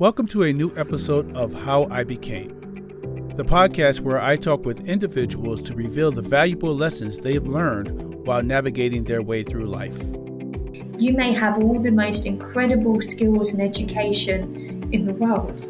[0.00, 4.88] Welcome to a new episode of How I Became, the podcast where I talk with
[4.88, 9.98] individuals to reveal the valuable lessons they've learned while navigating their way through life.
[10.98, 15.66] You may have all the most incredible skills and education in the world,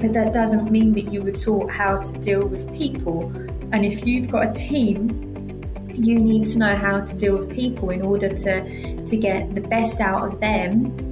[0.00, 3.26] but that doesn't mean that you were taught how to deal with people.
[3.70, 5.60] And if you've got a team,
[5.92, 9.60] you need to know how to deal with people in order to, to get the
[9.60, 11.03] best out of them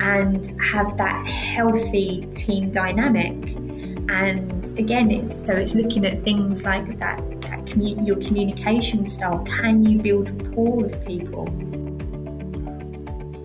[0.00, 3.32] and have that healthy team dynamic.
[4.08, 9.44] And again, it's so it's looking at things like that, that your communication style.
[9.44, 11.48] Can you build rapport with people?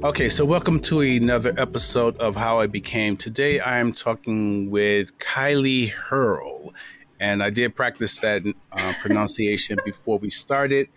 [0.06, 3.18] Okay, so welcome to another episode of How I Became.
[3.18, 6.74] Today I am talking with Kylee Hurrell,
[7.20, 10.88] and I did practice that uh, pronunciation before we started.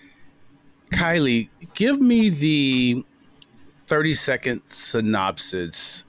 [0.93, 3.05] Kylee, give me the
[3.89, 6.05] 30 second synopsis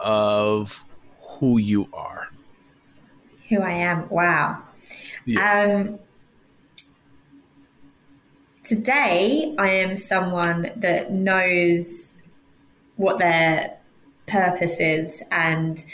[0.00, 0.84] of
[1.20, 2.28] who you are.
[3.48, 4.08] Who I am.
[4.08, 4.64] Wow.
[5.24, 5.78] Yeah.
[5.86, 6.00] Um,
[8.64, 12.20] today, I am someone that knows
[12.96, 13.76] what their
[14.26, 15.84] purpose is and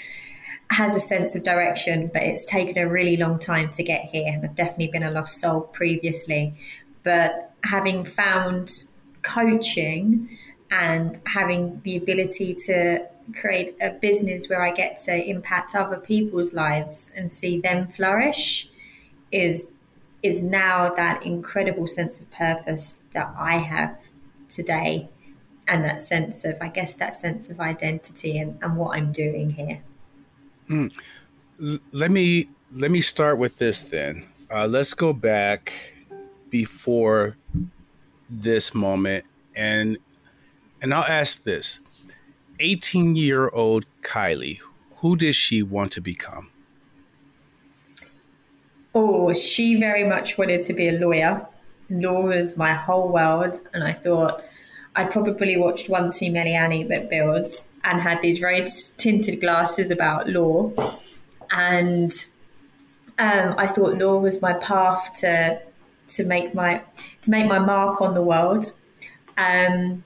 [0.70, 4.32] has a sense of direction, but it's taken a really long time to get here.
[4.32, 6.54] And I've definitely been a lost soul previously.
[7.02, 8.84] But having found
[9.22, 10.30] coaching
[10.70, 16.54] and having the ability to create a business where I get to impact other people's
[16.54, 18.68] lives and see them flourish
[19.32, 19.68] is
[20.22, 23.98] is now that incredible sense of purpose that I have
[24.50, 25.08] today
[25.66, 29.50] and that sense of I guess that sense of identity and, and what I'm doing
[29.50, 29.82] here.
[30.68, 30.92] Mm.
[31.92, 34.28] Let me let me start with this then.
[34.50, 35.72] Uh, let's go back
[36.50, 37.36] before
[38.28, 39.98] this moment and
[40.82, 41.80] and I'll ask this
[42.60, 44.60] 18 year old Kylee,
[44.96, 46.50] who did she want to become?
[48.94, 51.46] Oh, she very much wanted to be a lawyer.
[51.88, 53.56] Law was my whole world.
[53.72, 54.42] And I thought
[54.96, 58.66] I'd probably watched one too many Ally McBeals and had these very
[58.98, 60.72] tinted glasses about law.
[61.50, 62.12] And
[63.18, 65.60] um, I thought law was my path to
[66.08, 66.82] to make my
[67.22, 68.72] to make my mark on the world.
[69.38, 70.04] Um,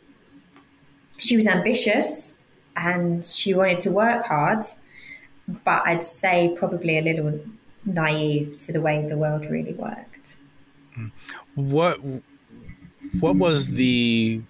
[1.24, 2.38] she was ambitious
[2.76, 4.64] and she wanted to work hard,
[5.64, 7.40] but I'd say probably a little
[7.84, 10.36] naive to the way the world really worked.
[10.98, 11.10] Mm.
[11.54, 12.00] What
[13.20, 14.42] what was the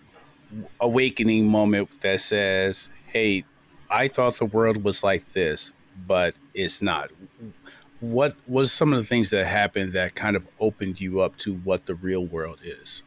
[0.81, 3.45] awakening moment that says, "Hey,
[3.91, 5.73] I thought the world was like this,
[6.07, 7.11] but it's not."
[8.01, 11.55] What was some of the things that happened that kind of opened you up to
[11.55, 13.03] what the real world is?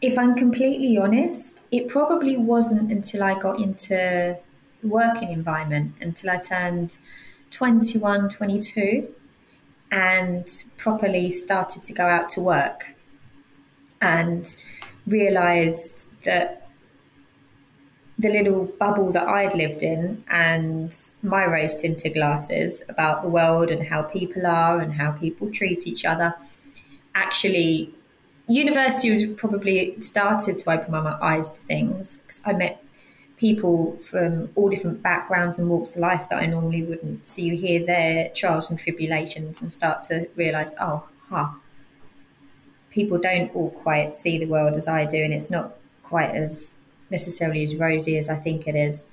[0.00, 4.38] If I'm completely honest, it probably wasn't until I got into
[4.80, 6.98] the working environment, until I turned
[7.50, 9.08] 21, 22,
[9.90, 12.94] and properly started to go out to work
[14.00, 14.56] and
[15.06, 16.68] realized that
[18.18, 20.92] the little bubble that I'd lived in and
[21.22, 25.86] my rose tinted glasses about the world and how people are and how people treat
[25.86, 26.34] each other
[27.14, 27.94] actually
[28.48, 32.82] university was probably started to open my eyes to things because I met
[33.36, 37.28] people from all different backgrounds and walks of life that I normally wouldn't.
[37.28, 41.50] So you hear their trials and tribulations and start to realize, oh, huh,
[42.90, 46.74] people don't all quite see the world as I do, and it's not quite as
[47.10, 49.06] necessarily as rosy as I think it is.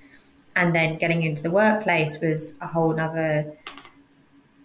[0.55, 3.53] And then getting into the workplace was a whole other,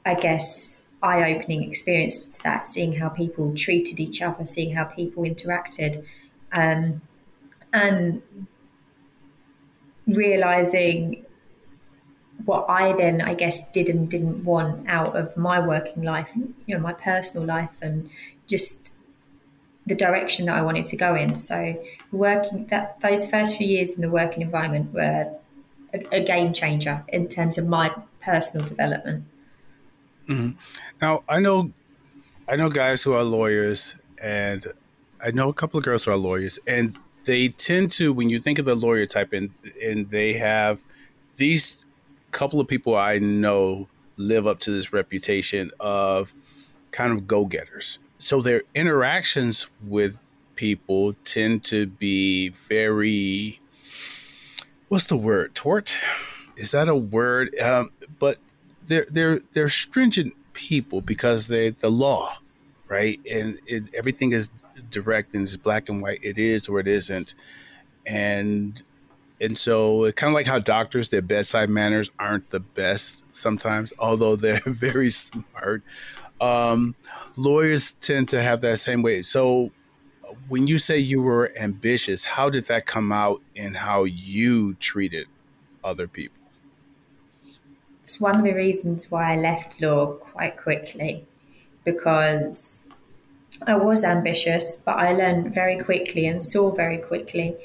[0.06, 4.84] I guess, eye opening experience to that, seeing how people treated each other, seeing how
[4.84, 6.04] people interacted,
[6.52, 7.00] um,
[7.72, 8.22] and
[10.06, 11.24] realizing
[12.44, 16.74] what I then, I guess, did and didn't want out of my working life, you
[16.74, 18.10] know, my personal life, and
[18.46, 18.92] just
[19.86, 21.34] the direction that I wanted to go in.
[21.34, 21.82] So,
[22.12, 25.34] working that those first few years in the working environment were
[25.92, 29.24] a, a game changer in terms of my personal development.
[30.30, 30.50] Mm-hmm.
[31.02, 31.72] Now I know,
[32.48, 34.64] I know guys who are lawyers, and
[35.24, 38.38] I know a couple of girls who are lawyers, and they tend to, when you
[38.38, 40.80] think of the lawyer type, and and they have
[41.36, 41.84] these
[42.30, 46.32] couple of people I know live up to this reputation of
[46.92, 47.98] kind of go getters.
[48.18, 50.16] So their interactions with
[50.54, 53.60] people tend to be very
[54.88, 55.96] what's the word tort
[56.56, 58.36] is that a word um, but
[58.90, 62.38] they're they're they're stringent people because they the law,
[62.88, 63.20] right?
[63.30, 64.50] And it, everything is
[64.90, 66.18] direct and it's black and white.
[66.22, 67.34] It is or it isn't,
[68.04, 68.82] and
[69.40, 74.34] and so kind of like how doctors, their bedside manners aren't the best sometimes, although
[74.44, 75.82] they're very smart.
[76.40, 76.96] Um,
[77.36, 79.22] lawyers tend to have that same way.
[79.22, 79.70] So
[80.48, 85.28] when you say you were ambitious, how did that come out in how you treated
[85.84, 86.39] other people?
[88.10, 91.28] It's one of the reasons why I left law quite quickly
[91.84, 92.84] because
[93.64, 97.56] I was ambitious, but I learned very quickly and saw very quickly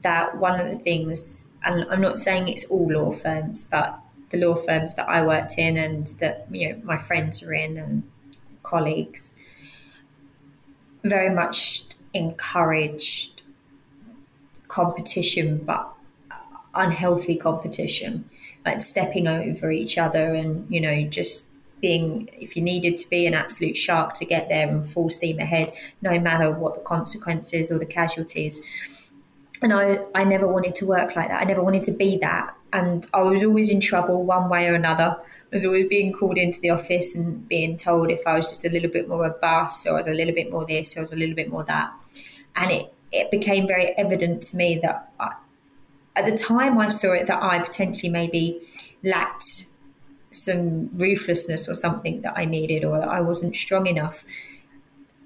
[0.00, 3.98] that one of the things, and I'm not saying it's all law firms, but
[4.30, 7.76] the law firms that I worked in and that you know my friends are in
[7.76, 8.02] and
[8.62, 9.34] colleagues,
[11.04, 11.84] very much
[12.14, 13.42] encouraged
[14.68, 15.92] competition, but
[16.74, 18.30] unhealthy competition,
[18.64, 21.48] like stepping over each other and you know just
[21.80, 25.38] being if you needed to be an absolute shark to get there and full steam
[25.40, 28.60] ahead no matter what the consequences or the casualties
[29.62, 31.40] and I, I never wanted to work like that.
[31.40, 32.54] I never wanted to be that.
[32.72, 35.16] And I was always in trouble one way or another.
[35.52, 38.64] I was always being called into the office and being told if I was just
[38.64, 41.02] a little bit more robust or I was a little bit more this or I
[41.02, 41.92] was a little bit more that.
[42.56, 45.12] And it, it became very evident to me that
[46.16, 48.60] at the time I saw it that I potentially maybe
[49.02, 49.66] lacked
[50.30, 54.24] some ruthlessness or something that I needed or that I wasn't strong enough.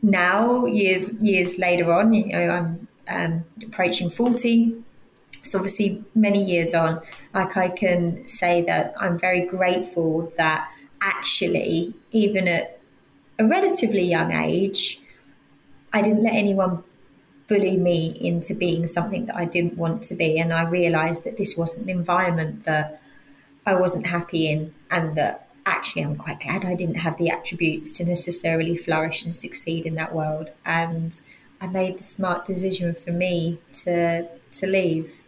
[0.02, 4.76] Now, years years later on, you know, I'm um, approaching 40.
[5.42, 7.00] So, obviously, many years on,
[7.34, 10.68] like I can say that I'm very grateful that
[11.00, 12.80] actually, even at
[13.38, 15.00] a relatively young age,
[15.92, 16.82] I didn't let anyone
[17.48, 20.38] bully me into being something that I didn't want to be.
[20.38, 23.00] And I realized that this wasn't an environment that
[23.64, 27.90] I wasn't happy in, and that actually I'm quite glad I didn't have the attributes
[27.92, 30.52] to necessarily flourish and succeed in that world.
[30.64, 31.20] And
[31.60, 35.20] I made the smart decision for me to to leave.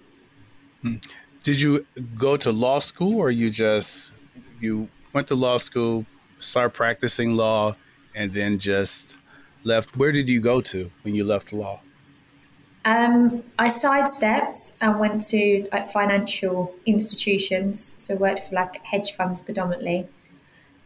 [0.83, 0.97] Hmm.
[1.43, 1.87] Did you
[2.17, 4.13] go to law school, or you just
[4.61, 6.07] you went to law school,
[6.39, 7.77] start practicing law,
[8.15, 9.15] and then just
[9.65, 9.97] left?
[9.97, 11.81] Where did you go to when you left law?
[12.85, 19.41] Um, I sidestepped and went to like, financial institutions, so worked for like hedge funds
[19.41, 20.09] predominantly.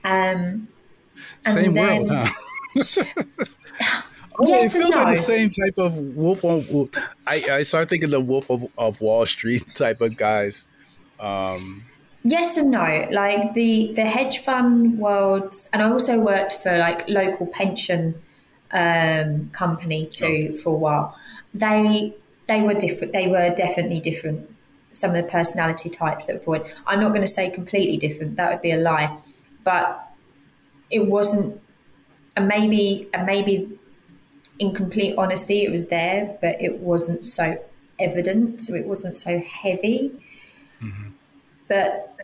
[0.05, 0.69] Um,
[1.47, 3.05] Same then, world, huh?
[4.39, 5.03] Oh, yes it feels no.
[5.03, 6.91] like the same type of wolf on wolf.
[7.27, 10.69] I, I start thinking the wolf of, of Wall Street type of guys.
[11.21, 11.85] Um,
[12.25, 13.09] yes and no.
[13.11, 18.21] Like the the hedge fund worlds, and I also worked for like local pension
[18.73, 20.57] um, company too oh.
[20.57, 21.17] for a while.
[21.55, 22.15] They
[22.49, 23.13] they were different.
[23.13, 24.49] They were definitely different.
[24.91, 26.59] Some of the personality types that were.
[26.59, 26.71] Born.
[26.87, 28.37] I'm not going to say completely different.
[28.37, 29.17] That would be a lie,
[29.65, 30.09] but
[30.91, 31.61] it wasn't.
[32.37, 33.79] And maybe and maybe
[34.59, 37.59] in complete honesty, it was there, but it wasn't so
[37.99, 40.13] evident, so it wasn't so heavy.
[40.83, 41.11] Mm-hmm.
[41.69, 42.17] But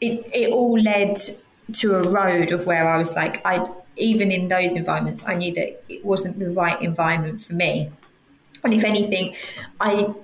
[0.00, 1.18] it it all led
[1.72, 3.66] to a road of where I was like, I
[3.98, 7.90] even in those environments, I knew that it wasn't the right environment for me.
[8.64, 9.34] And if anything,
[9.80, 10.14] I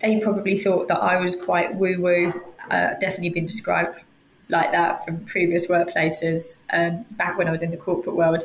[0.00, 2.42] they probably thought that I was quite woo woo.
[2.70, 4.04] Uh, definitely been described
[4.48, 8.44] like that from previous workplaces um, back when I was in the corporate world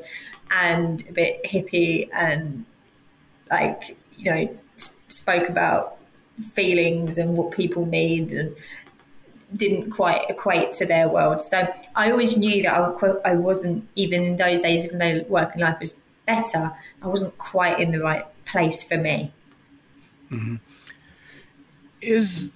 [0.50, 2.66] and a bit hippie and
[3.52, 4.58] like you know
[5.10, 5.98] spoke about
[6.54, 8.56] feelings and what people need and
[9.56, 11.42] didn't quite equate to their world.
[11.42, 15.62] So I always knew that I, I wasn't even in those days, even though working
[15.62, 19.32] life was better, I wasn't quite in the right place for me.
[20.32, 20.56] Mm-hmm.
[22.02, 22.52] Is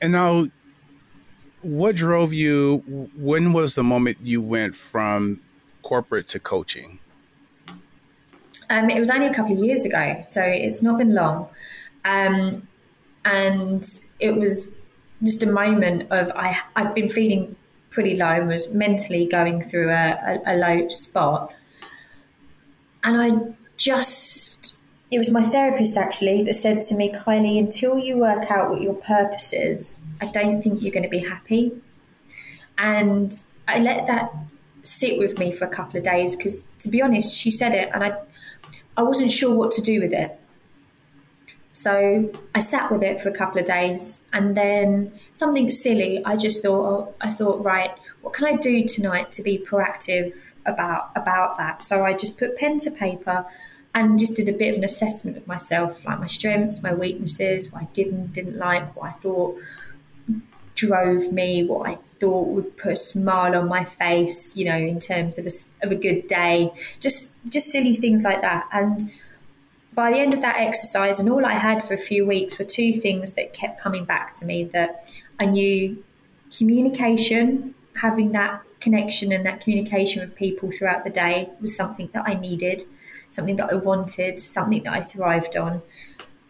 [0.00, 0.48] and now,
[1.62, 3.10] what drove you?
[3.16, 5.40] When was the moment you went from
[5.82, 6.98] corporate to coaching?
[8.70, 11.48] Um, it was only a couple of years ago, so it's not been long.
[12.04, 12.68] Um,
[13.24, 13.88] and
[14.20, 14.68] it was
[15.22, 17.56] just a moment of I I'd been feeling
[17.90, 21.52] pretty low and was mentally going through a, a, a low spot.
[23.04, 24.76] And I just
[25.10, 28.80] it was my therapist actually that said to me, Kylee, until you work out what
[28.80, 31.72] your purpose is, I don't think you're going to be happy.
[32.78, 33.32] And
[33.68, 34.32] I let that
[34.82, 37.90] sit with me for a couple of days because, to be honest, she said it
[37.94, 38.18] and I,
[38.96, 40.38] I wasn't sure what to do with it.
[41.74, 46.24] So I sat with it for a couple of days and then something silly.
[46.24, 47.90] I just thought, oh, I thought, right,
[48.22, 51.82] what can I do tonight to be proactive about about that?
[51.82, 53.44] So I just put pen to paper
[53.92, 57.72] and just did a bit of an assessment of myself, like my strengths, my weaknesses,
[57.72, 59.58] what I didn't didn't like, what I thought
[60.76, 65.00] drove me, what I thought would put a smile on my face, you know, in
[65.00, 65.50] terms of a,
[65.84, 68.68] of a good day, just just silly things like that.
[68.72, 69.10] And
[69.94, 72.64] by the end of that exercise, and all I had for a few weeks were
[72.64, 75.08] two things that kept coming back to me that
[75.38, 76.02] I knew
[76.56, 82.24] communication, having that connection and that communication with people throughout the day was something that
[82.26, 82.82] I needed,
[83.30, 85.82] something that I wanted, something that I thrived on.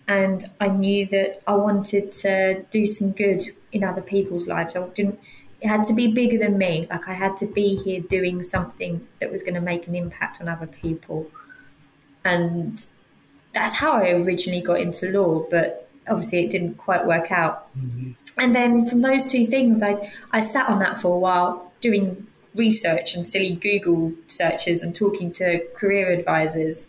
[0.07, 4.77] And I knew that I wanted to do some good in other people's lives.
[4.77, 5.19] I didn't
[5.61, 6.87] it had to be bigger than me.
[6.91, 10.43] Like I had to be here doing something that was going to make an impact
[10.43, 11.31] on other people.
[12.23, 12.87] And
[13.55, 17.75] that's how I originally got into law, but obviously it didn't quite work out.
[17.79, 18.13] Mm-hmm.
[18.39, 22.27] And then from those two things, I I sat on that for a while doing
[22.55, 26.89] research and silly Google searches and talking to career advisors.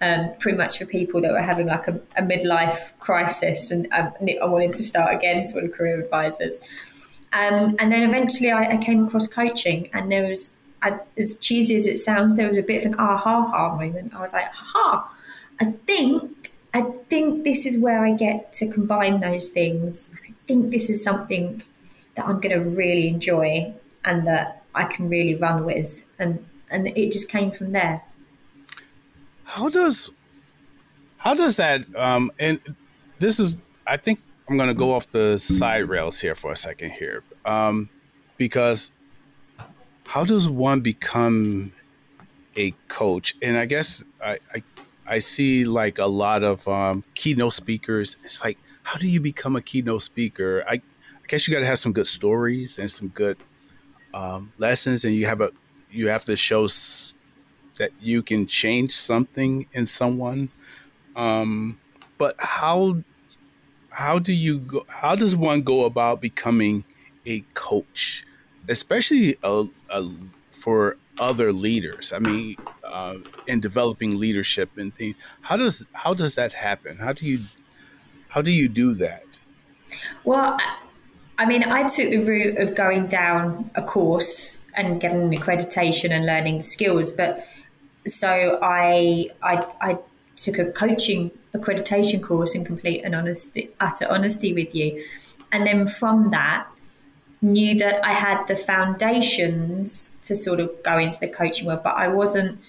[0.00, 4.12] Um, pretty much for people that were having like a, a midlife crisis and um,
[4.20, 6.60] I wanted to start again, sort of career advisors.
[7.32, 11.76] Um, and then eventually I, I, came across coaching, and there was, I, as cheesy
[11.76, 14.14] as it sounds, there was a bit of an aha ha moment.
[14.14, 15.10] I was like, ha,
[15.62, 20.10] I think I think this is where I get to combine those things.
[20.28, 21.62] I think this is something
[22.16, 23.72] that I'm going to really enjoy
[24.04, 28.02] and that I can really run with, and and it just came from there.
[29.44, 30.10] How does
[31.18, 32.58] how does that um, and
[33.20, 33.54] this is
[33.86, 37.22] I think I'm going to go off the side rails here for a second here
[37.44, 37.88] um,
[38.36, 38.90] because
[40.06, 41.72] how does one become
[42.56, 43.36] a coach?
[43.40, 44.62] And I guess I, I
[45.12, 48.16] I see like a lot of um, keynote speakers.
[48.24, 50.64] It's like, how do you become a keynote speaker?
[50.68, 53.38] I, I guess you got to have some good stories and some good
[54.14, 55.52] um, lessons, and you have a
[55.88, 57.18] you have to show s-
[57.78, 60.50] that you can change something in someone.
[61.16, 61.80] Um,
[62.18, 63.04] but how
[63.90, 66.84] how do you go, how does one go about becoming
[67.26, 68.24] a coach,
[68.68, 70.10] especially a, a,
[70.50, 72.12] for other leaders?
[72.12, 72.56] I mean,
[72.92, 75.16] uh, in developing leadership and things.
[75.42, 76.98] How does how does that happen?
[76.98, 77.40] How do you
[78.28, 79.40] how do you do that?
[80.24, 80.56] Well,
[81.38, 86.10] I mean, I took the route of going down a course and getting an accreditation
[86.10, 87.46] and learning the skills, but
[88.06, 89.98] so I I, I
[90.36, 95.02] took a coaching accreditation course in complete and honesty, utter honesty with you,
[95.50, 96.66] and then from that
[97.42, 101.96] knew that I had the foundations to sort of go into the coaching world, but
[101.96, 102.60] I wasn't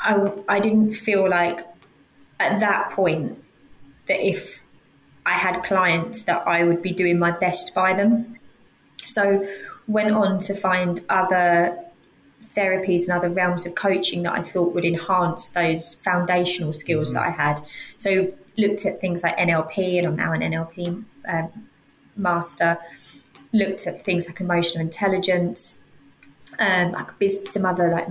[0.00, 1.66] I, I didn't feel like
[2.40, 3.42] at that point
[4.06, 4.62] that if
[5.28, 8.38] I had clients that I would be doing my best by them.
[9.04, 9.46] So
[9.86, 11.78] went on to find other
[12.42, 17.18] therapies and other realms of coaching that I thought would enhance those foundational skills mm-hmm.
[17.18, 17.60] that I had.
[17.98, 21.68] So looked at things like NLP, and I'm now an NLP um,
[22.16, 22.78] master.
[23.52, 25.84] Looked at things like emotional intelligence,
[26.58, 28.08] um, like some other like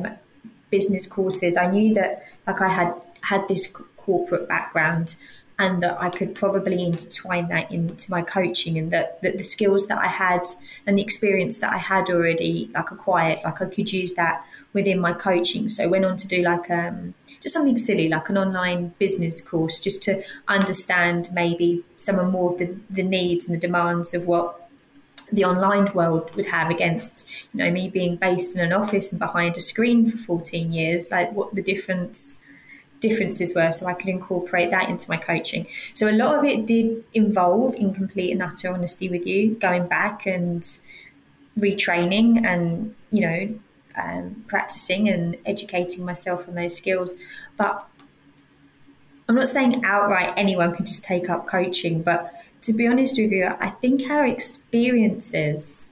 [0.70, 5.16] business courses, I knew that like I had had this corporate background
[5.60, 9.88] and that I could probably intertwine that into my coaching and that, that the skills
[9.88, 10.42] that I had
[10.86, 15.00] and the experience that I had already like acquired, like I could use that within
[15.00, 15.68] my coaching.
[15.70, 19.42] So I went on to do like um, just something silly, like an online business
[19.42, 24.14] course, just to understand maybe some of more of the, the needs and the demands
[24.14, 24.67] of what
[25.32, 29.20] the online world would have against you know me being based in an office and
[29.20, 32.40] behind a screen for 14 years like what the difference
[33.00, 33.72] differences were.
[33.72, 35.68] So I could incorporate that into my coaching.
[35.94, 39.88] So a lot of it did involve in complete and utter honesty with you going
[39.88, 40.64] back and
[41.60, 43.60] retraining and you know
[43.96, 47.16] um, practicing and educating myself on those skills.
[47.58, 47.88] But
[49.28, 53.32] I'm not saying outright anyone can just take up coaching but to be honest with
[53.32, 55.90] you, I think our experiences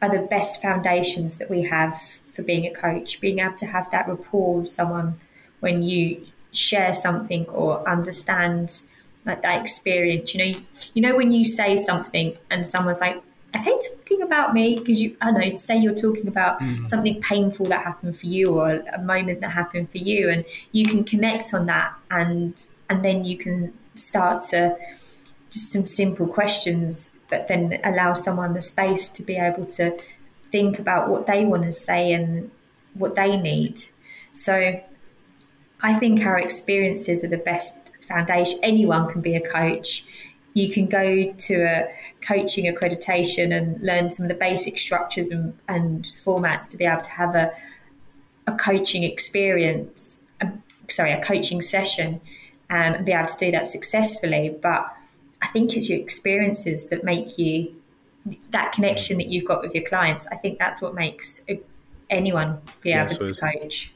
[0.00, 2.00] are the best foundations that we have
[2.32, 5.16] for being a coach, being able to have that rapport with someone
[5.60, 8.82] when you share something or understand
[9.24, 10.34] like that experience.
[10.34, 10.60] You know,
[10.94, 13.20] you know when you say something and someone's like,
[13.54, 16.86] "Are they talking about me?" Because you, I know, say you're talking about mm.
[16.86, 20.86] something painful that happened for you or a moment that happened for you, and you
[20.86, 24.76] can connect on that, and and then you can start to
[25.50, 29.98] just some simple questions, but then allow someone the space to be able to
[30.50, 32.50] think about what they want to say and
[32.94, 33.82] what they need.
[34.32, 34.80] So
[35.80, 38.58] I think our experiences are the best foundation.
[38.62, 40.04] Anyone can be a coach.
[40.54, 41.88] You can go to a
[42.20, 47.02] coaching accreditation and learn some of the basic structures and, and formats to be able
[47.02, 47.52] to have a,
[48.46, 50.50] a coaching experience, a,
[50.88, 52.20] sorry, a coaching session
[52.70, 54.56] um, and be able to do that successfully.
[54.60, 54.92] But
[55.42, 57.74] I think it's your experiences that make you
[58.50, 60.26] that connection that you've got with your clients.
[60.30, 61.44] I think that's what makes
[62.10, 63.92] anyone be able to coach.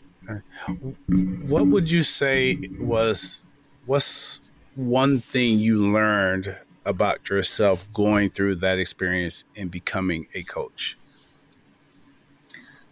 [1.46, 3.44] What would you say was
[3.86, 4.40] what's
[4.74, 10.96] one thing you learned about yourself going through that experience and becoming a coach?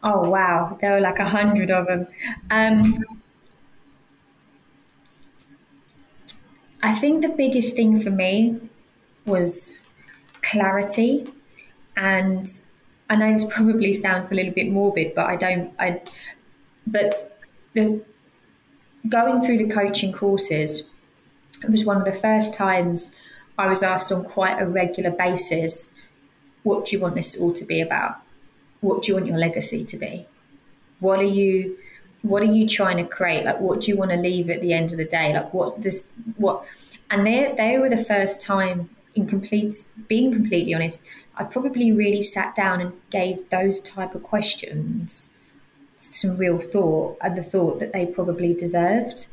[0.03, 2.07] Oh wow, there were like a hundred of them.
[2.51, 3.23] Um,
[6.83, 8.59] I think the biggest thing for me
[9.27, 9.79] was
[10.43, 11.33] clarity,
[11.97, 12.49] and
[13.09, 15.73] I know this probably sounds a little bit morbid, but I don't.
[15.79, 16.01] I
[16.87, 17.39] but
[17.75, 18.03] the
[19.09, 20.85] going through the coaching courses
[21.63, 23.15] it was one of the first times
[23.59, 25.95] I was asked on quite a regular basis,
[26.63, 28.17] "What do you want this all to be about?
[28.81, 30.27] What do you want your legacy to be?
[31.01, 31.77] What are you?"
[32.23, 33.45] What are you trying to create?
[33.45, 35.33] Like, what do you want to leave at the end of the day?
[35.33, 36.65] Like, what this, what,
[37.11, 39.75] and they they were the first time in complete
[40.09, 41.03] being completely honest
[41.37, 45.31] i probably really sat down and gave those type of questions
[45.99, 49.27] some real thought and the thought that they probably deserved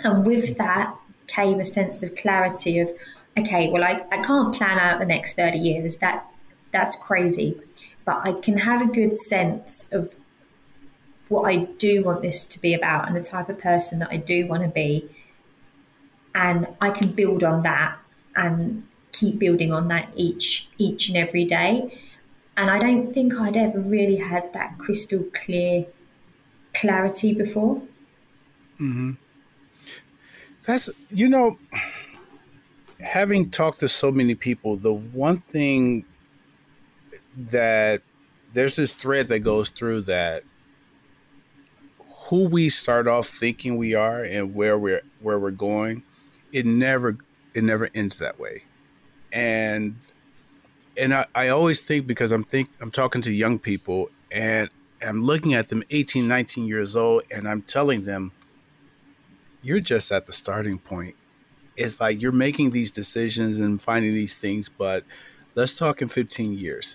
[0.00, 0.94] and with that
[1.26, 2.90] came a sense of clarity of
[3.38, 6.26] okay well i, I can't plan out the next 30 years that
[6.72, 7.60] that's crazy
[8.04, 10.18] but i can have a good sense of
[11.30, 14.16] what i do want this to be about and the type of person that i
[14.18, 15.08] do want to be
[16.34, 17.96] and i can build on that
[18.36, 21.98] and keep building on that each each and every day.
[22.56, 25.86] And I don't think I'd ever really had that crystal clear
[26.74, 27.76] clarity before.
[28.80, 29.12] Mm-hmm.
[30.66, 31.58] That's you know,
[33.00, 36.04] having talked to so many people, the one thing
[37.36, 38.02] that
[38.52, 40.44] there's this thread that goes through that
[42.30, 46.04] who we start off thinking we are and where we're where we're going,
[46.52, 47.18] it never
[47.54, 48.64] it never ends that way.
[49.32, 49.96] And
[50.96, 54.70] and I, I always think because I'm think I'm talking to young people and
[55.02, 58.30] I'm looking at them 18, 19 years old and I'm telling them
[59.60, 61.16] you're just at the starting point.
[61.76, 65.04] It's like you're making these decisions and finding these things, but
[65.56, 66.94] let's talk in 15 years.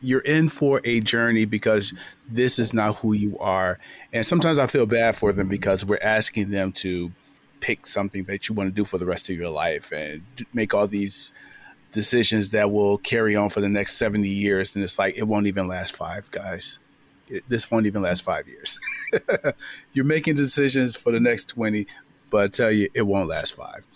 [0.00, 1.94] You're in for a journey because
[2.28, 3.78] this is not who you are.
[4.12, 7.12] And sometimes I feel bad for them because we're asking them to
[7.60, 10.74] pick something that you want to do for the rest of your life and make
[10.74, 11.32] all these
[11.92, 14.74] decisions that will carry on for the next 70 years.
[14.74, 16.78] And it's like it won't even last five guys.
[17.28, 18.78] It, this won't even last five years.
[19.92, 21.86] You're making decisions for the next 20
[22.30, 23.86] but i tell you it won't last five.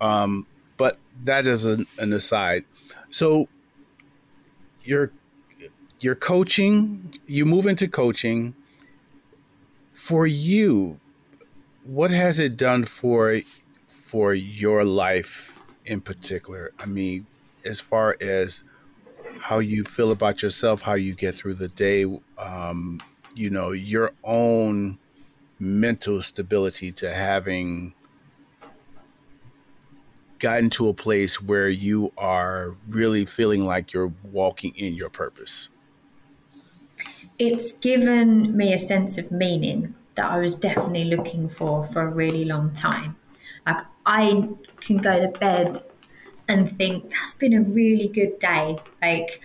[0.00, 2.64] Um, but that is an, an aside.
[3.10, 3.48] So
[4.82, 5.12] you're
[6.00, 8.54] you're coaching you move into coaching
[9.90, 11.00] for you
[11.84, 13.40] what has it done for
[13.88, 16.72] for your life in particular?
[16.78, 17.26] I mean,
[17.64, 18.64] as far as
[19.40, 22.04] how you feel about yourself, how you get through the day,
[22.38, 23.02] um,
[23.34, 24.98] you know, your own
[25.58, 27.92] mental stability to having
[30.38, 35.68] gotten to a place where you are really feeling like you're walking in your purpose?
[37.38, 42.08] It's given me a sense of meaning that I was definitely looking for for a
[42.08, 43.16] really long time.
[43.66, 44.48] Like I
[44.80, 45.80] can go to bed
[46.46, 48.78] and think that's been a really good day.
[49.02, 49.40] Like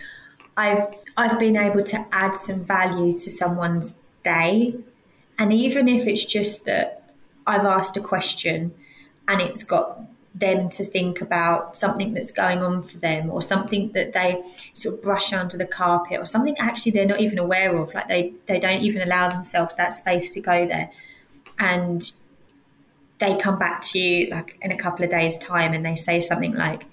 [0.56, 4.74] I've I've been able to add some value to someone's day,
[5.38, 7.12] and even if it's just that
[7.46, 8.72] I've asked a question
[9.26, 10.00] and it's got
[10.34, 14.40] them to think about something that's going on for them or something that they
[14.74, 17.92] sort of brush under the carpet or something actually they're not even aware of.
[17.94, 20.90] Like they they don't even allow themselves that space to go there.
[21.58, 22.10] And
[23.18, 26.20] they come back to you like in a couple of days time and they say
[26.20, 26.86] something like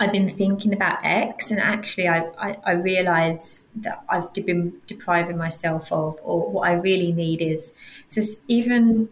[0.00, 5.36] I've been thinking about X, and actually, I, I, I realize that I've been depriving
[5.36, 7.74] myself of, or what I really need is.
[8.08, 9.10] So even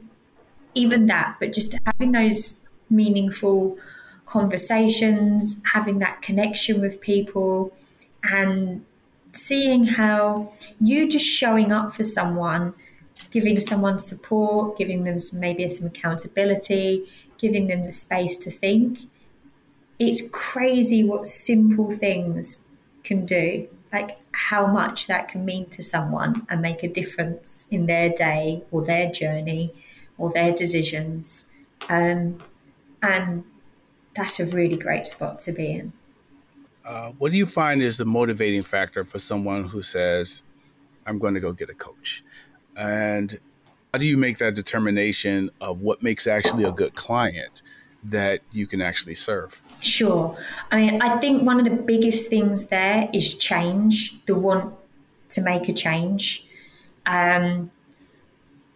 [0.74, 3.78] even that, but just having those meaningful
[4.26, 7.72] conversations, having that connection with people,
[8.22, 8.84] and
[9.32, 12.74] seeing how you just showing up for someone,
[13.30, 19.00] giving someone support, giving them some, maybe some accountability, giving them the space to think.
[19.98, 22.64] It's crazy what simple things
[23.02, 27.86] can do, like how much that can mean to someone and make a difference in
[27.86, 29.72] their day or their journey
[30.16, 31.46] or their decisions.
[31.88, 32.42] Um,
[33.02, 33.44] and
[34.14, 35.92] that's a really great spot to be in.
[36.84, 40.42] Uh, what do you find is the motivating factor for someone who says,
[41.06, 42.24] I'm going to go get a coach?
[42.76, 43.38] And
[43.92, 47.62] how do you make that determination of what makes actually a good client
[48.04, 49.60] that you can actually serve?
[49.80, 50.36] Sure.
[50.70, 54.74] I mean, I think one of the biggest things there is change, the want
[55.30, 56.46] to make a change.
[57.06, 57.70] um,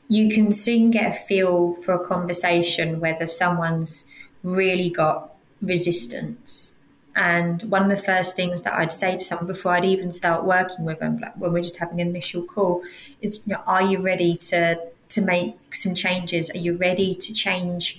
[0.09, 4.05] you can soon get a feel for a conversation whether someone's
[4.43, 6.75] really got resistance.
[7.15, 10.45] And one of the first things that I'd say to someone before I'd even start
[10.45, 12.83] working with them, like when we're just having an initial call,
[13.21, 16.51] is, you know, are you ready to to make some changes?
[16.51, 17.99] Are you ready to change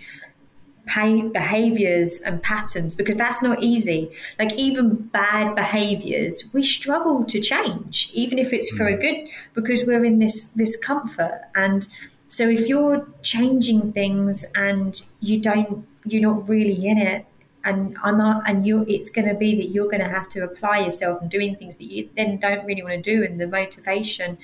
[0.86, 7.40] pay behaviors and patterns because that's not easy like even bad behaviors we struggle to
[7.40, 9.02] change even if it's for a mm.
[9.02, 11.88] good because we're in this this comfort and
[12.28, 17.26] so if you're changing things and you don't you're not really in it.
[17.66, 20.44] And I'm not, and you it's going to be that you're going to have to
[20.44, 23.48] apply yourself and doing things that you then don't really want to do and the
[23.48, 24.38] motivation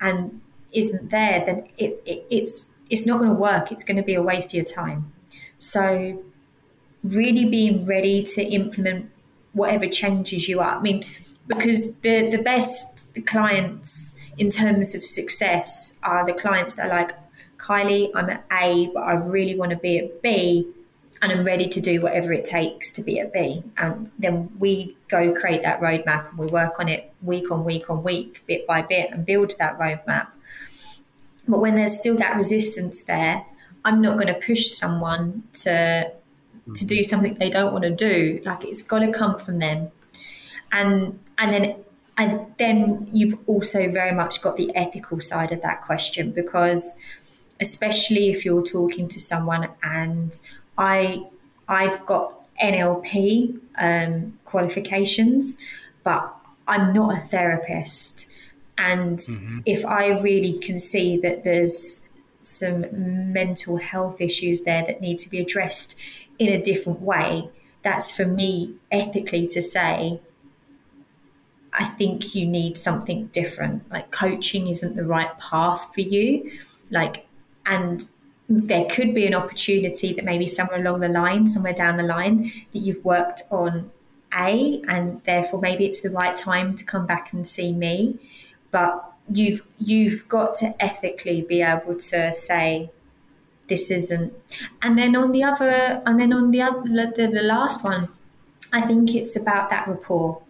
[0.00, 0.40] and
[0.72, 3.70] isn't there then it, it it's it's not going to work.
[3.70, 5.12] It's going to be a waste of your time.
[5.58, 6.22] So,
[7.02, 9.10] really being ready to implement
[9.52, 10.76] whatever changes you are.
[10.76, 11.04] I mean,
[11.46, 17.12] because the, the best clients in terms of success are the clients that are like,
[17.58, 20.66] Kylee, I'm at A, but I really want to be at B,
[21.20, 23.64] and I'm ready to do whatever it takes to be at B.
[23.76, 27.90] And then we go create that roadmap and we work on it week on week
[27.90, 30.28] on week, bit by bit, and build that roadmap.
[31.46, 33.44] But when there's still that resistance there,
[33.84, 36.12] I'm not going to push someone to
[36.74, 37.02] to do mm-hmm.
[37.04, 38.42] something they don't want to do.
[38.44, 39.90] Like it's got to come from them,
[40.70, 41.76] and and then
[42.18, 46.96] and then you've also very much got the ethical side of that question because
[47.60, 50.40] especially if you're talking to someone and
[50.78, 51.26] I
[51.68, 55.58] I've got NLP um, qualifications,
[56.02, 56.34] but
[56.66, 58.28] I'm not a therapist.
[58.78, 59.58] And mm-hmm.
[59.66, 62.08] if I really can see that there's
[62.42, 62.86] some
[63.32, 65.98] mental health issues there that need to be addressed
[66.38, 67.50] in a different way.
[67.82, 70.20] That's for me ethically to say,
[71.72, 73.90] I think you need something different.
[73.90, 76.50] Like coaching isn't the right path for you.
[76.90, 77.26] Like,
[77.66, 78.08] and
[78.48, 82.50] there could be an opportunity that maybe somewhere along the line, somewhere down the line,
[82.72, 83.90] that you've worked on
[84.34, 88.18] A, and therefore maybe it's the right time to come back and see me.
[88.70, 92.90] But you've you've got to ethically be able to say
[93.68, 94.32] this isn't
[94.82, 98.08] and then on the other and then on the other the, the last one
[98.72, 100.40] i think it's about that rapport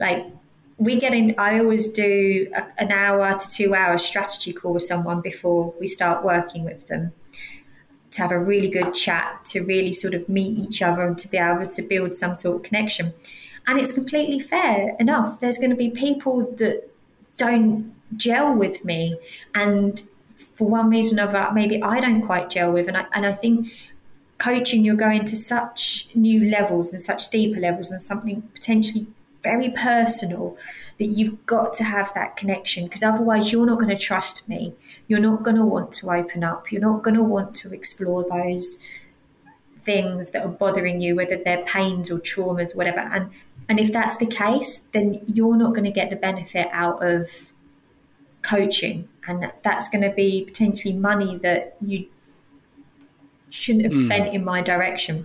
[0.00, 0.26] like
[0.78, 4.82] we get in i always do a, an hour to two hour strategy call with
[4.82, 7.12] someone before we start working with them
[8.14, 11.28] to have a really good chat to really sort of meet each other and to
[11.28, 13.12] be able to build some sort of connection.
[13.66, 15.40] And it's completely fair enough.
[15.40, 16.90] There's going to be people that
[17.36, 19.18] don't gel with me
[19.54, 20.04] and
[20.52, 22.86] for one reason or another maybe i don't quite gel with.
[22.86, 23.72] And i, and I think
[24.38, 29.06] coaching you're going to such new levels and such deeper levels and something potentially
[29.44, 30.56] very personal
[30.98, 34.74] that you've got to have that connection because otherwise you're not going to trust me
[35.06, 38.24] you're not going to want to open up you're not going to want to explore
[38.28, 38.82] those
[39.84, 43.30] things that are bothering you whether they're pains or traumas whatever and
[43.68, 47.52] and if that's the case then you're not going to get the benefit out of
[48.44, 52.06] coaching, and that's going to be potentially money that you
[53.50, 54.04] shouldn't have mm.
[54.04, 55.24] spent in my direction.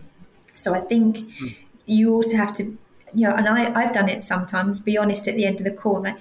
[0.56, 1.56] So I think mm.
[1.86, 2.78] you also have to,
[3.14, 4.80] you know, and I, I've done it sometimes.
[4.80, 6.04] Be honest at the end of the call.
[6.04, 6.18] Like,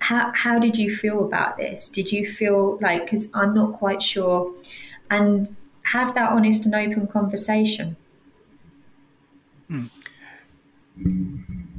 [0.00, 1.88] how how did you feel about this?
[1.88, 4.54] Did you feel like because I'm not quite sure,
[5.10, 5.56] and
[5.92, 7.96] have that honest and open conversation.
[9.70, 9.90] Mm.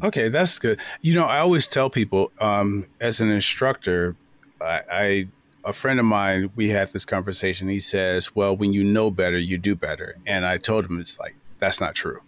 [0.04, 0.80] Okay, that's good.
[1.02, 4.16] You know, I always tell people um, as an instructor,
[4.62, 5.28] I, I
[5.66, 7.68] a friend of mine, we had this conversation.
[7.68, 11.20] He says, "Well, when you know better, you do better." And I told him, "It's
[11.20, 12.22] like that's not true.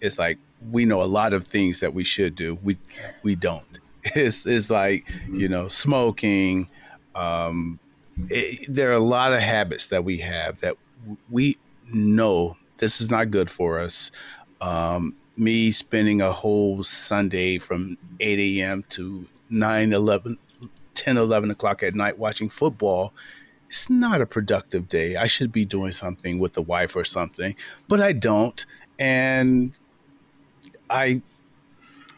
[0.00, 0.38] It's like
[0.70, 2.58] we know a lot of things that we should do.
[2.62, 2.78] We
[3.22, 3.78] we don't.
[4.16, 6.68] It's it's like you know smoking.
[7.14, 7.78] Um,
[8.28, 10.76] it, there are a lot of habits that we have that
[11.30, 11.56] we
[11.92, 14.10] know this is not good for us.
[14.60, 18.84] Um, me spending a whole Sunday from 8 a.m.
[18.90, 20.38] to 9, 11,
[20.94, 23.12] 10, 11 o'clock at night watching football,
[23.68, 25.16] it's not a productive day.
[25.16, 27.56] I should be doing something with the wife or something,
[27.88, 28.64] but I don't.
[28.98, 29.72] And
[30.92, 31.22] I,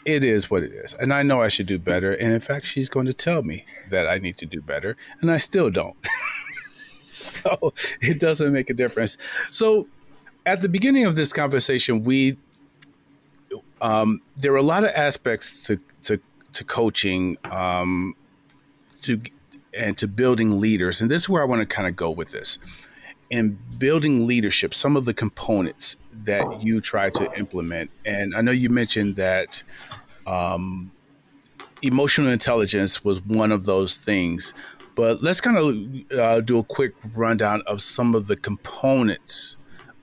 [0.05, 0.95] it is what it is.
[0.95, 2.13] And I know I should do better.
[2.13, 5.31] And in fact, she's going to tell me that I need to do better, and
[5.31, 5.97] I still don't.
[6.95, 9.17] so it doesn't make a difference.
[9.51, 9.89] So
[10.45, 12.37] at the beginning of this conversation, we,
[13.81, 16.21] um, there are a lot of aspects to, to,
[16.53, 18.15] to coaching um,
[19.03, 19.21] to
[19.77, 21.01] and to building leaders.
[21.01, 22.59] And this is where I want to kind of go with this.
[23.31, 28.53] In building leadership, some of the components that you try to implement, and I know
[28.53, 29.63] you mentioned that
[30.27, 30.91] um,
[31.83, 34.55] emotional intelligence was one of those things,
[34.95, 39.57] But let's kind of uh, do a quick rundown of some of the components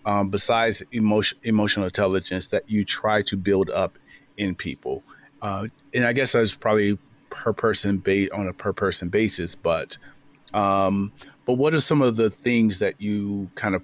[0.05, 3.97] um, besides emotion, emotional intelligence that you try to build up
[4.35, 5.03] in people.
[5.41, 6.97] Uh, and I guess that's probably
[7.29, 9.97] per person ba- on a per person basis, but
[10.53, 11.13] um,
[11.45, 13.83] but what are some of the things that you kind of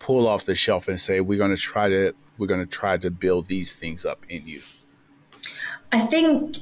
[0.00, 2.96] pull off the shelf and say we're going to try to we're going to try
[2.96, 4.62] to build these things up in you?
[5.92, 6.56] I think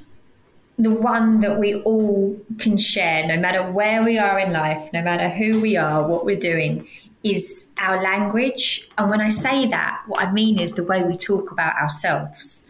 [0.79, 5.03] the one that we all can share, no matter where we are in life, no
[5.03, 6.87] matter who we are, what we're doing,
[7.23, 8.89] is our language.
[8.97, 12.65] And when I say that, what I mean is the way we talk about ourselves,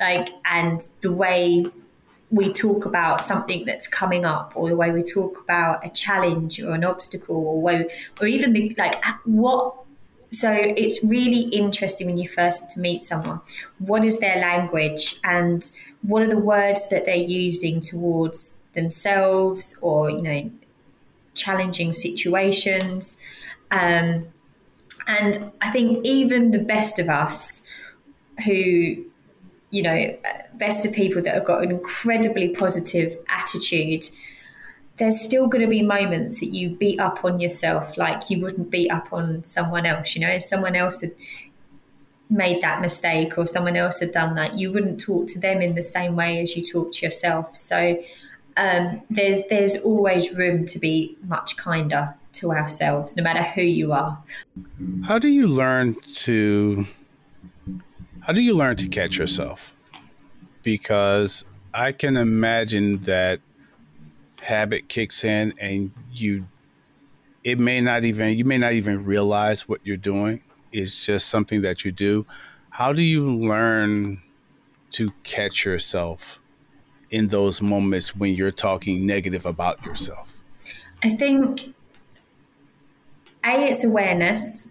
[0.00, 1.66] like, and the way
[2.30, 6.60] we talk about something that's coming up, or the way we talk about a challenge
[6.60, 7.88] or an obstacle, or way,
[8.20, 9.74] or even the like what.
[10.34, 13.40] So it's really interesting when you first meet someone.
[13.78, 15.70] What is their language, and
[16.02, 20.50] what are the words that they're using towards themselves, or you know,
[21.34, 23.16] challenging situations.
[23.70, 24.26] Um,
[25.06, 27.62] and I think even the best of us
[28.44, 29.04] who
[29.74, 30.16] you know,
[30.54, 34.08] best of people that have got an incredibly positive attitude,
[34.96, 38.70] there's still going to be moments that you beat up on yourself like you wouldn't
[38.70, 40.14] beat up on someone else.
[40.14, 41.12] You know, if someone else had
[42.30, 45.74] made that mistake or someone else had done that, you wouldn't talk to them in
[45.74, 47.56] the same way as you talk to yourself.
[47.56, 48.02] So
[48.56, 53.92] um, there's there's always room to be much kinder to ourselves, no matter who you
[53.92, 54.22] are.
[55.04, 56.86] How do you learn to
[58.20, 59.74] how do you learn to catch yourself?
[60.62, 63.40] Because I can imagine that
[64.44, 66.46] habit kicks in and you
[67.42, 70.42] it may not even you may not even realize what you're doing.
[70.72, 72.26] It's just something that you do.
[72.70, 74.22] How do you learn
[74.92, 76.40] to catch yourself
[77.10, 80.42] in those moments when you're talking negative about yourself?
[81.02, 81.74] I think
[83.44, 84.70] a it's awareness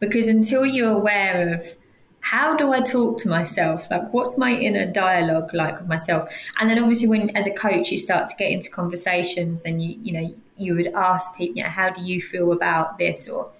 [0.00, 1.76] because until you're aware of
[2.22, 3.86] how do I talk to myself?
[3.90, 6.30] Like, what's my inner dialogue like with myself?
[6.58, 9.98] And then obviously, when as a coach, you start to get into conversations, and you
[10.02, 13.50] you know you would ask people, you know, how do you feel about this, or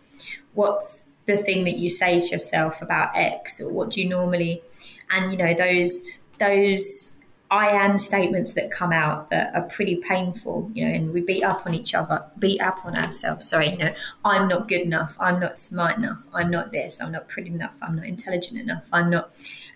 [0.55, 4.63] what's the thing that you say to yourself about X, or what do you normally,
[5.11, 6.05] and you know those
[6.39, 7.17] those
[7.53, 11.43] I am statements that come out that are pretty painful, you know, and we beat
[11.43, 13.47] up on each other, beat up on ourselves.
[13.47, 15.15] Sorry, you know, I'm not good enough.
[15.21, 16.27] I'm not smart enough.
[16.33, 16.99] I'm not this.
[17.03, 17.77] I'm not pretty enough.
[17.83, 18.89] I'm not intelligent enough.
[18.91, 19.35] I'm not.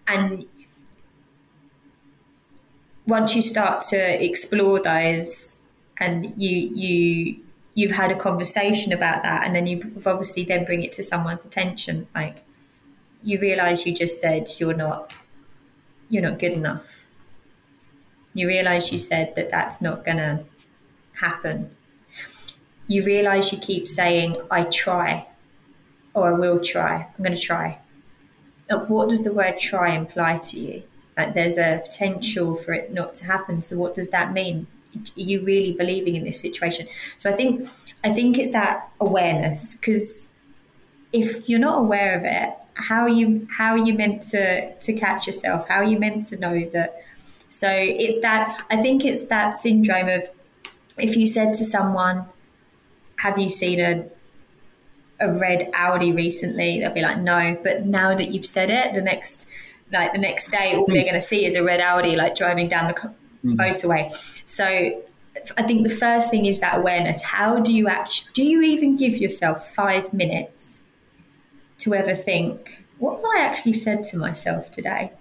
[0.09, 0.47] And
[3.07, 5.59] once you start to explore those
[5.99, 7.41] and you, you,
[7.75, 11.45] you've had a conversation about that and then you've obviously then bring it to someone's
[11.45, 12.43] attention, like
[13.23, 15.12] you realize you just said you're not,
[16.09, 17.06] you're not good enough
[18.37, 20.44] you realize you said that that's not going to
[21.20, 21.75] happen.
[22.87, 25.27] You realize you keep saying, I try,
[26.12, 27.79] or I will try, I'm going to try.
[28.68, 30.83] What does the word try imply to you?
[31.16, 33.62] Like, there's a potential for it not to happen.
[33.62, 34.66] So, what does that mean?
[34.94, 36.88] Are you really believing in this situation?
[37.16, 37.70] So, I think,
[38.05, 40.31] I think it's that awareness because
[41.12, 44.92] if you're not aware of it, how are you how are you meant to to
[44.92, 45.66] catch yourself?
[45.68, 47.03] How are you meant to know that
[47.48, 50.30] so it's that, I think it's that syndrome of
[50.98, 52.26] if you said to someone,
[53.18, 54.06] Have you seen a,
[55.20, 56.80] a red Audi recently?
[56.80, 57.59] They'll be like, No.
[57.62, 59.48] But now that you've said it, the next,
[59.92, 62.68] like the next day, all they're going to see is a red Audi like driving
[62.68, 63.12] down the mm.
[63.56, 64.12] motorway.
[64.48, 65.02] So
[65.56, 67.22] I think the first thing is that awareness.
[67.22, 70.85] How do you actually, do you even give yourself five minutes
[71.78, 75.12] to ever think, what have I actually said to myself today?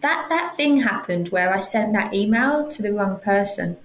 [0.00, 3.76] That that thing happened where I sent that email to the wrong person.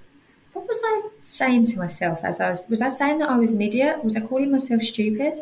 [0.54, 3.54] What was I saying to myself as I was was I saying that I was
[3.54, 4.04] an idiot?
[4.04, 5.40] Was I calling myself stupid?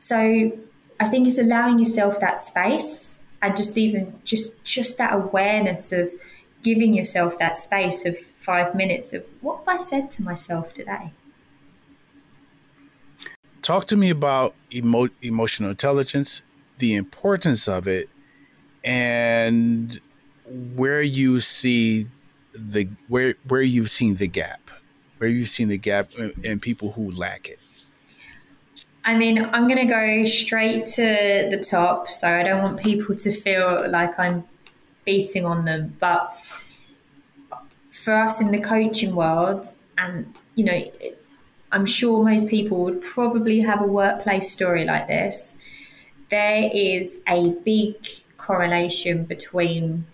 [0.00, 0.52] So
[0.98, 6.12] I think it's allowing yourself that space and just even just just that awareness of
[6.62, 11.12] giving yourself that space of five minutes of what have I said to myself today?
[13.62, 16.42] Talk to me about emo- emotional intelligence,
[16.78, 18.08] the importance of it,
[18.84, 20.00] and
[20.46, 22.06] where you see
[22.54, 24.70] the where where you've seen the gap,
[25.18, 27.58] where you've seen the gap in people who lack it.
[29.04, 33.16] I mean, I'm going to go straight to the top, so I don't want people
[33.16, 34.44] to feel like I'm
[35.04, 35.96] beating on them.
[35.98, 36.32] But
[37.90, 40.90] for us in the coaching world, and you know,
[41.72, 45.58] I'm sure most people would probably have a workplace story like this.
[46.28, 47.96] There is a big
[48.42, 50.04] correlation between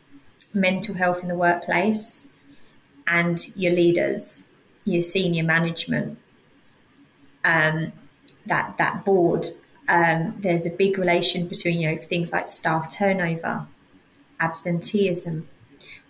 [0.52, 2.28] mental health in the workplace
[3.06, 4.50] and your leaders,
[4.84, 6.18] your senior management,
[7.42, 7.92] um,
[8.46, 9.48] that that board.
[9.88, 13.66] Um, there's a big relation between you know things like staff turnover,
[14.38, 15.48] absenteeism,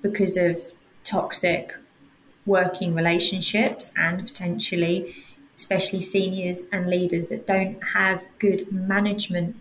[0.03, 0.59] because of
[1.05, 1.75] toxic
[2.45, 5.15] working relationships and potentially,
[5.55, 9.55] especially seniors and leaders that don't have good management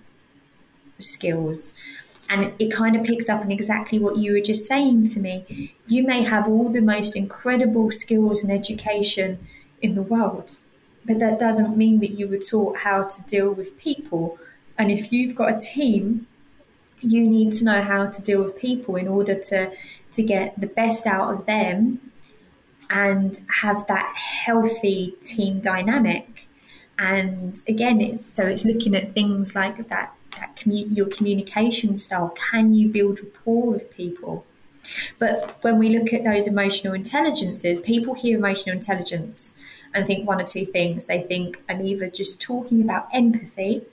[0.98, 1.76] skills.
[2.30, 5.74] And it kind of picks up on exactly what you were just saying to me.
[5.88, 9.40] You may have all the most incredible skills and education
[9.82, 10.58] in the world,
[11.06, 14.38] but that doesn't mean that you were taught how to deal with people.
[14.78, 16.28] And if you've got a team,
[17.00, 19.72] you need to know how to deal with people in order to
[20.13, 22.12] to get the best out of them
[22.90, 26.48] and have that healthy team dynamic.
[26.98, 32.36] And again, it's so it's looking at things like that that commu- your communication style.
[32.52, 34.45] Can you build rapport with people?
[35.19, 39.54] But when we look at those emotional intelligences, people hear emotional intelligence
[39.93, 41.06] and think one or two things.
[41.06, 43.84] They think I'm either just talking about empathy,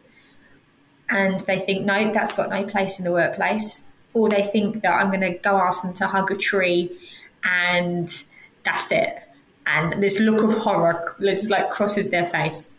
[1.10, 4.92] and they think no, that's got no place in the workplace, or they think that
[4.92, 6.96] I'm going to go ask them to hug a tree,
[7.42, 8.24] and
[8.62, 9.20] that's it.
[9.66, 12.70] And this look of horror just like crosses their face.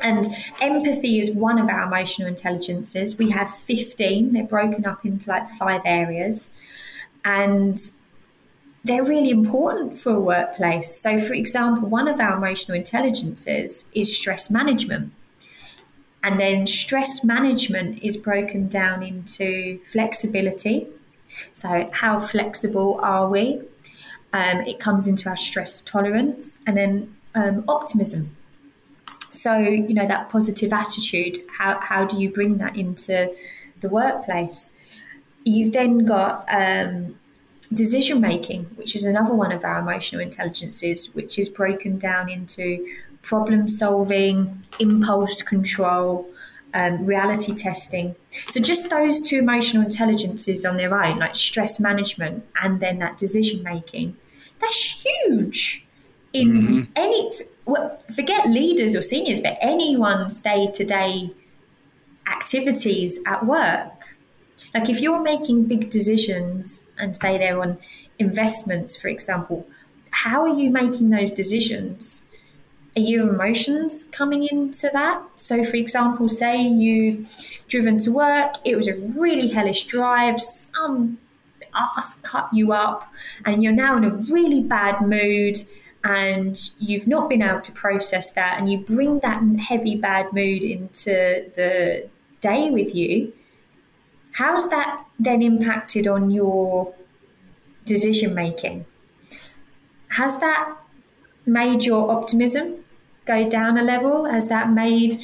[0.00, 0.26] And
[0.60, 3.18] empathy is one of our emotional intelligences.
[3.18, 6.52] We have 15, they're broken up into like five areas.
[7.24, 7.78] And
[8.84, 10.94] they're really important for a workplace.
[10.94, 15.12] So, for example, one of our emotional intelligences is stress management.
[16.22, 20.86] And then stress management is broken down into flexibility.
[21.52, 23.62] So, how flexible are we?
[24.32, 28.35] Um, it comes into our stress tolerance and then um, optimism.
[29.36, 33.34] So, you know, that positive attitude, how, how do you bring that into
[33.80, 34.72] the workplace?
[35.44, 37.18] You've then got um,
[37.72, 42.86] decision making, which is another one of our emotional intelligences, which is broken down into
[43.22, 46.28] problem solving, impulse control,
[46.74, 48.14] um, reality testing.
[48.48, 53.18] So, just those two emotional intelligences on their own, like stress management and then that
[53.18, 54.16] decision making,
[54.60, 55.84] that's huge
[56.32, 56.82] in mm-hmm.
[56.96, 57.32] any
[57.66, 61.32] well, forget leaders or seniors, but anyone's day to day
[62.26, 64.16] activities at work.
[64.72, 67.78] Like if you're making big decisions and say they're on
[68.18, 69.66] investments, for example,
[70.10, 72.26] how are you making those decisions?
[72.96, 75.22] Are your emotions coming into that?
[75.36, 77.28] So, for example, say you've
[77.68, 81.18] driven to work, it was a really hellish drive, some
[81.74, 83.12] ass cut you up,
[83.44, 85.58] and you're now in a really bad mood
[86.06, 90.62] and you've not been able to process that and you bring that heavy bad mood
[90.62, 92.08] into the
[92.40, 93.32] day with you
[94.36, 96.94] how's that then impacted on your
[97.84, 98.84] decision making?
[100.08, 100.76] Has that
[101.46, 102.84] made your optimism
[103.24, 104.26] go down a level?
[104.26, 105.14] Has that made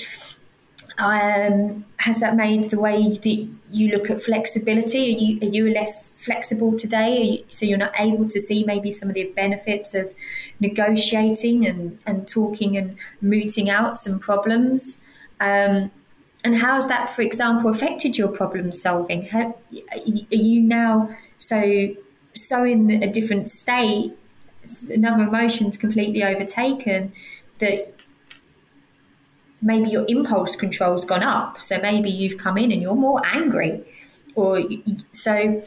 [0.99, 5.15] um, has that made the way that you look at flexibility?
[5.15, 7.23] Are you, are you less flexible today?
[7.23, 10.15] You, so you're not able to see maybe some of the benefits of
[10.61, 15.03] negotiating and, and talking and mooting out some problems?
[15.41, 15.91] Um,
[16.45, 19.23] and how has that, for example, affected your problem solving?
[19.23, 19.55] How,
[19.93, 21.95] are you now so
[22.35, 24.13] so in a different state?
[24.91, 27.13] Another emotion's completely overtaken
[27.59, 28.02] that
[29.63, 31.63] maybe your impulse control's gone up.
[31.63, 33.85] So maybe you've come in and you're more angry.
[34.35, 34.63] Or
[35.13, 35.63] so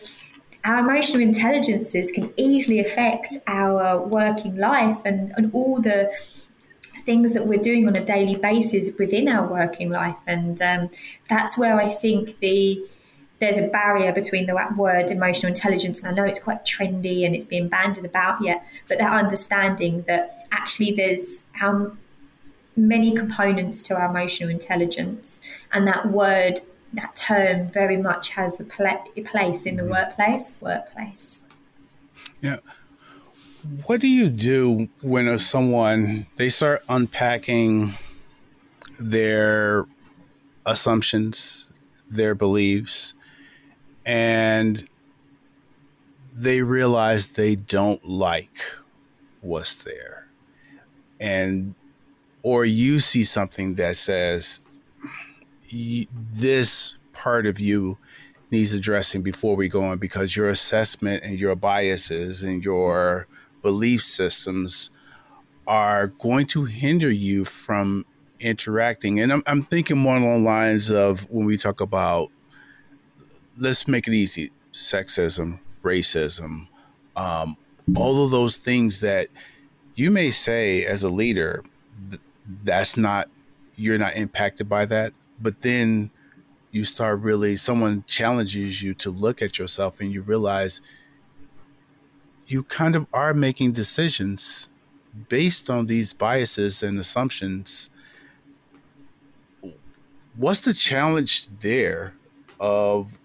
[0.65, 6.11] our emotional intelligences can easily affect our working life and, and all the
[7.05, 10.17] things that we're doing on a daily basis within our working life.
[10.25, 10.89] And um,
[11.29, 12.83] that's where I think the
[13.39, 17.35] there's a barrier between the word emotional intelligence and I know it's quite trendy and
[17.35, 21.91] it's being banded about yet, but that understanding that actually there's how
[22.75, 25.39] many components to our emotional intelligence,
[25.71, 26.59] and that word,
[26.93, 29.91] that term, very much has a, pla- place in the mm-hmm.
[29.91, 30.61] workplace.
[30.61, 31.41] Workplace.
[32.41, 32.57] Yeah.
[33.85, 37.95] What do you do when someone they start unpacking
[38.99, 39.87] their
[40.65, 41.71] assumptions,
[42.09, 43.15] their beliefs,
[44.05, 44.87] and
[46.31, 48.71] they realize they don't like
[49.41, 50.27] what's there,
[51.19, 51.73] and
[52.45, 54.61] or you see something that says
[56.31, 57.97] this part of you
[58.51, 63.25] needs addressing before we go on because your assessment and your biases and your
[63.63, 64.91] belief systems
[65.65, 68.05] are going to hinder you from
[68.39, 69.19] interacting.
[69.19, 72.29] And I'm, I'm thinking more along lines of when we talk about,
[73.57, 76.67] let's make it easy sexism, racism,
[77.15, 77.57] um,
[77.95, 79.29] all of those things that
[79.95, 81.63] you may say as a leader,
[82.63, 83.29] that's not,
[83.75, 85.13] you're not impacted by that.
[85.39, 86.11] But then
[86.71, 90.81] you start really, someone challenges you to look at yourself and you realize
[92.47, 94.69] you kind of are making decisions
[95.29, 97.89] based on these biases and assumptions.
[100.35, 102.13] What's the challenge there
[102.59, 103.17] of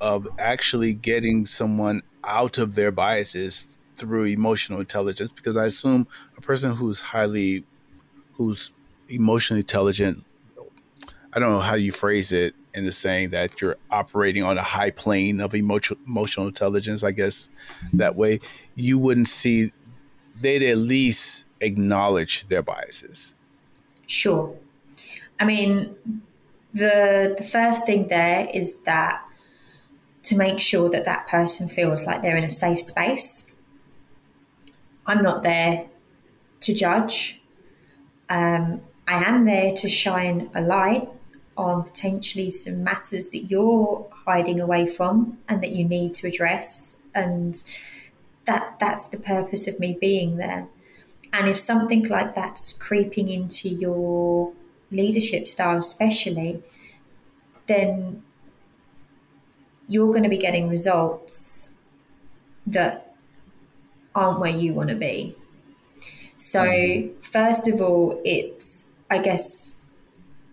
[0.00, 3.66] of actually getting someone out of their biases
[3.96, 6.06] through emotional intelligence because I assume
[6.38, 7.64] a person who's highly
[8.40, 8.72] who's
[9.08, 10.24] emotionally intelligent
[11.32, 14.62] I don't know how you phrase it in the saying that you're operating on a
[14.62, 17.50] high plane of emotional emotional intelligence I guess
[17.84, 17.98] mm-hmm.
[17.98, 18.40] that way
[18.74, 19.72] you wouldn't see
[20.40, 23.34] they'd at least acknowledge their biases
[24.06, 24.56] sure
[25.38, 25.94] I mean
[26.72, 29.22] the the first thing there is that
[30.22, 33.46] to make sure that that person feels like they're in a safe space.
[35.06, 35.86] I'm not there
[36.60, 37.39] to judge.
[38.30, 41.08] Um, I am there to shine a light
[41.56, 46.96] on potentially some matters that you're hiding away from and that you need to address.
[47.14, 47.62] And
[48.44, 50.68] that that's the purpose of me being there.
[51.32, 54.52] And if something like that's creeping into your
[54.90, 56.62] leadership style, especially,
[57.66, 58.22] then
[59.86, 61.74] you're going to be getting results
[62.66, 63.14] that
[64.14, 65.36] aren't where you want to be.
[66.40, 69.84] So, first of all, it's, I guess,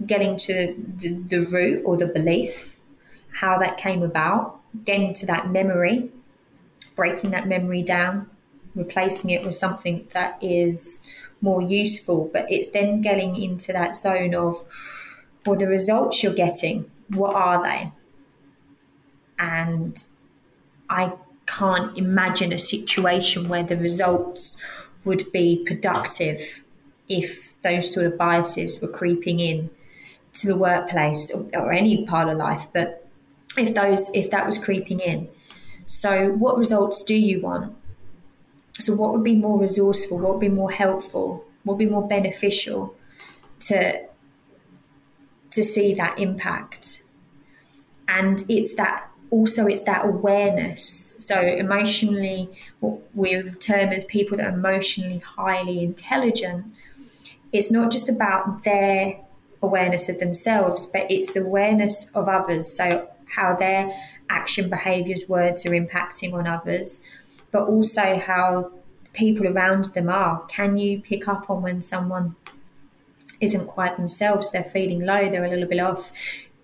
[0.06, 2.76] getting to the, the root or the belief,
[3.40, 6.12] how that came about, getting to that memory,
[6.98, 8.30] breaking that memory down,
[8.76, 11.02] replacing it with something that is
[11.40, 12.30] more useful.
[12.34, 14.66] But it's then getting into that zone of,
[15.46, 17.94] well, the results you're getting, what are they?
[19.40, 20.06] And
[20.90, 21.14] I
[21.46, 24.58] can't imagine a situation where the results
[25.08, 26.64] would be productive
[27.10, 29.70] if those sort of biases were creeping in
[30.34, 32.68] to the workplace or, or any part of life.
[32.74, 33.08] But
[33.58, 35.30] if those if that was creeping in,
[35.86, 37.76] so what results do you want?
[38.74, 40.20] So what would be more resourceful?
[40.20, 41.46] What would be more helpful?
[41.64, 42.96] What would be more beneficial
[43.62, 44.06] to
[45.52, 47.04] to see that impact?
[48.08, 51.16] And it's that also it's that awareness.
[51.20, 52.50] So emotionally,
[52.80, 56.66] what we term as people that are emotionally highly intelligent,
[57.52, 59.26] it's not just about their
[59.62, 62.72] awareness of themselves, but it's the awareness of others.
[62.72, 63.92] So how their
[64.30, 67.02] action, behaviors, words are impacting on others,
[67.52, 68.72] but also how
[69.14, 70.46] people around them are.
[70.48, 72.36] Can you pick up on when someone
[73.42, 74.52] isn't quite themselves?
[74.52, 76.12] They're feeling low, they're a little bit off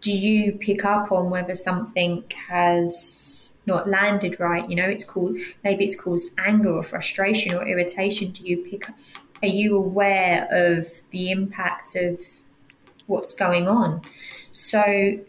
[0.04, 4.70] do you pick up on whether something has not landed right?
[4.70, 8.32] You know, it's called maybe it's caused anger or frustration or irritation.
[8.32, 8.90] Do you pick?
[9.42, 12.20] Are you aware of the impact of
[13.08, 14.02] what's going on?
[14.52, 15.20] So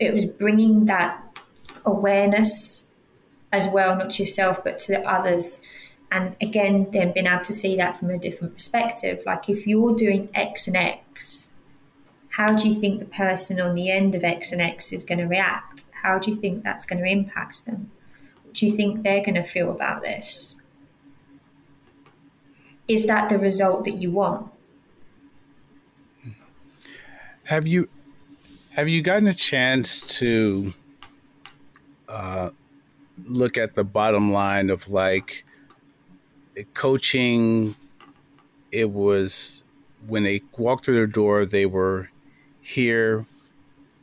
[0.00, 1.22] it was bringing that
[1.86, 2.88] awareness
[3.52, 5.60] as well, not to yourself but to the others.
[6.10, 9.22] And again, then being able to see that from a different perspective.
[9.24, 11.52] Like if you're doing X and X,
[12.36, 15.18] how do you think the person on the end of X and X is going
[15.18, 15.84] to react?
[16.02, 17.92] How do you think that's going to impact them?
[18.42, 20.60] What do you think they're going to feel about this?
[22.88, 24.50] Is that the result that you want?
[27.44, 27.88] Have you
[28.70, 30.74] have you gotten a chance to
[32.08, 32.50] uh,
[33.24, 35.44] look at the bottom line of like
[36.72, 37.76] coaching?
[38.72, 39.62] It was
[40.06, 42.10] when they walked through their door, they were
[42.64, 43.26] here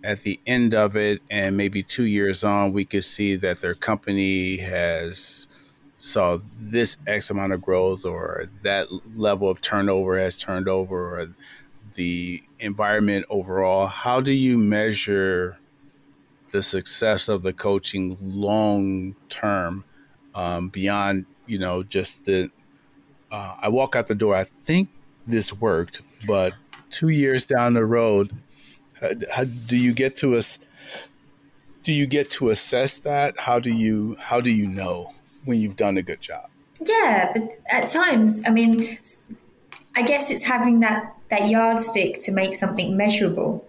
[0.03, 3.74] at the end of it and maybe two years on we could see that their
[3.74, 5.47] company has
[5.99, 11.28] saw this x amount of growth or that level of turnover has turned over or
[11.95, 13.88] the environment overall.
[13.88, 15.57] How do you measure
[16.51, 19.86] the success of the coaching long term
[20.36, 22.51] um, beyond you know just the
[23.32, 24.89] uh, i walk out the door i think
[25.26, 26.53] this worked but
[26.89, 28.32] two years down the road
[29.32, 30.60] how, do you get to us?
[31.84, 33.39] Do you get to assess that?
[33.39, 35.14] How do you how do you know
[35.45, 36.49] when you've done a good job?
[36.80, 38.97] Yeah, but at times, I mean,
[39.95, 43.66] I guess it's having that that yardstick to make something measurable.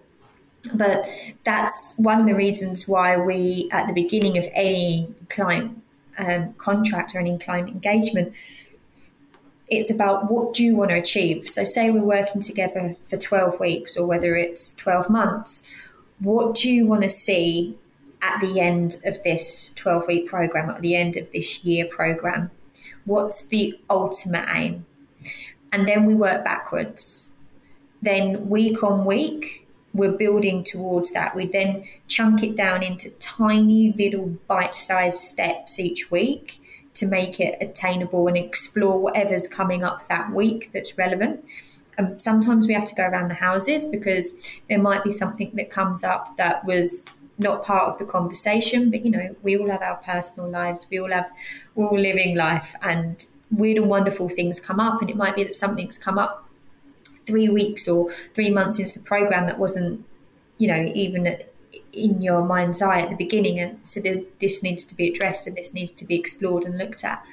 [0.73, 1.07] But
[1.43, 5.81] that's one of the reasons why we, at the beginning of any client
[6.17, 8.33] um, contract or any client engagement,
[9.77, 11.47] it's about what do you want to achieve.
[11.47, 15.63] So, say we're working together for 12 weeks or whether it's 12 months,
[16.19, 17.77] what do you want to see
[18.21, 22.51] at the end of this 12 week program, at the end of this year program?
[23.05, 24.85] What's the ultimate aim?
[25.71, 27.33] And then we work backwards.
[28.01, 31.35] Then week on week, we're building towards that.
[31.35, 36.59] We then chunk it down into tiny little bite sized steps each week
[36.95, 41.43] to make it attainable and explore whatever's coming up that week that's relevant.
[41.97, 44.33] Um, sometimes we have to go around the houses because
[44.69, 47.05] there might be something that comes up that was
[47.37, 48.89] not part of the conversation.
[48.89, 50.87] But you know, we all have our personal lives.
[50.89, 51.31] We all have
[51.75, 55.01] we're all living life, and weird and wonderful things come up.
[55.01, 56.49] And it might be that something's come up
[57.25, 60.05] three weeks or three months into the program that wasn't,
[60.57, 61.37] you know, even
[61.91, 63.59] in your mind's eye at the beginning.
[63.59, 66.77] And so the, this needs to be addressed and this needs to be explored and
[66.77, 67.23] looked at.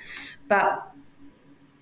[0.49, 0.91] But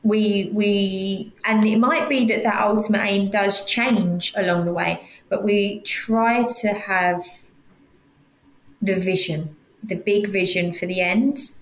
[0.03, 5.09] we we and it might be that that ultimate aim does change along the way
[5.29, 7.25] but we try to have
[8.81, 11.53] the vision the big vision for the end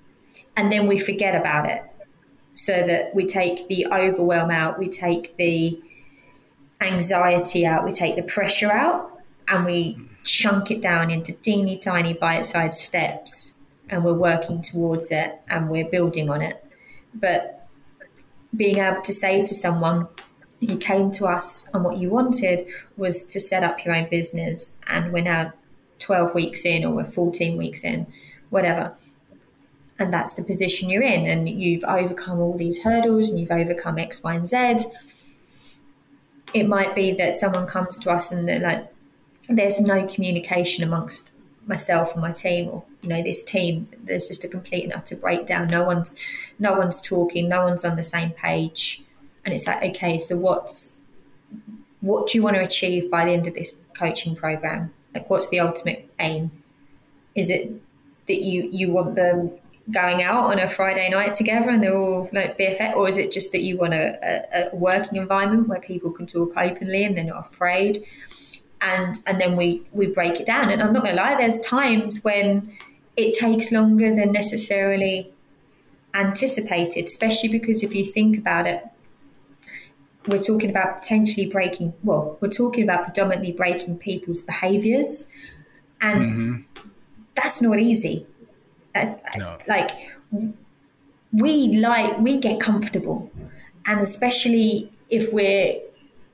[0.57, 1.83] and then we forget about it
[2.55, 5.81] so that we take the overwhelm out we take the
[6.83, 9.19] anxiety out we take the pressure out
[9.49, 13.59] and we chunk it down into teeny tiny bite-sized steps
[13.89, 16.65] and we're working towards it and we're building on it
[17.15, 17.57] but
[18.57, 20.09] being able to say to someone,
[20.61, 22.67] you came to us and what you wanted
[22.97, 25.53] was to set up your own business, and we're now
[25.99, 28.07] 12 weeks in or we're 14 weeks in,
[28.51, 28.95] whatever.
[29.99, 33.99] And that's the position you're in, and you've overcome all these hurdles and you've overcome
[33.99, 34.77] X, Y, and Z.
[36.55, 38.91] It might be that someone comes to us and they're like,
[39.49, 41.33] there's no communication amongst
[41.67, 43.87] myself and my team or you know this team.
[44.05, 45.69] There's just a complete and utter breakdown.
[45.69, 46.17] No one's
[46.59, 47.49] no one's talking.
[47.49, 49.03] No one's on the same page.
[49.45, 50.99] And it's like okay so what's
[52.01, 54.93] what do you want to achieve by the end of this coaching program?
[55.15, 56.51] Like what's the ultimate aim?
[57.35, 57.73] Is it
[58.27, 59.53] that you you want them
[59.91, 63.31] going out on a Friday night together and they're all like BFF, or is it
[63.31, 67.17] just that you want a, a, a working environment where people can talk openly and
[67.17, 68.05] they're not afraid?
[68.81, 71.61] And and then we we break it down and i'm not going to lie there's
[71.61, 72.71] times when
[73.17, 75.33] it takes longer than necessarily
[76.15, 78.85] anticipated especially because if you think about it
[80.27, 85.31] we're talking about potentially breaking well we're talking about predominantly breaking people's behaviors
[86.01, 86.81] and mm-hmm.
[87.35, 88.27] that's not easy
[89.37, 89.59] no.
[89.69, 89.91] like
[91.33, 93.31] we like we get comfortable
[93.87, 95.79] and especially if we're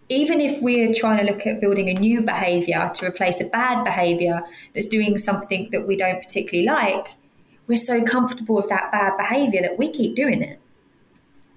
[0.08, 3.84] even if we're trying to look at building a new behavior to replace a bad
[3.84, 4.42] behavior
[4.74, 7.14] that's doing something that we don't particularly like,
[7.66, 10.60] we're so comfortable with that bad behavior that we keep doing it.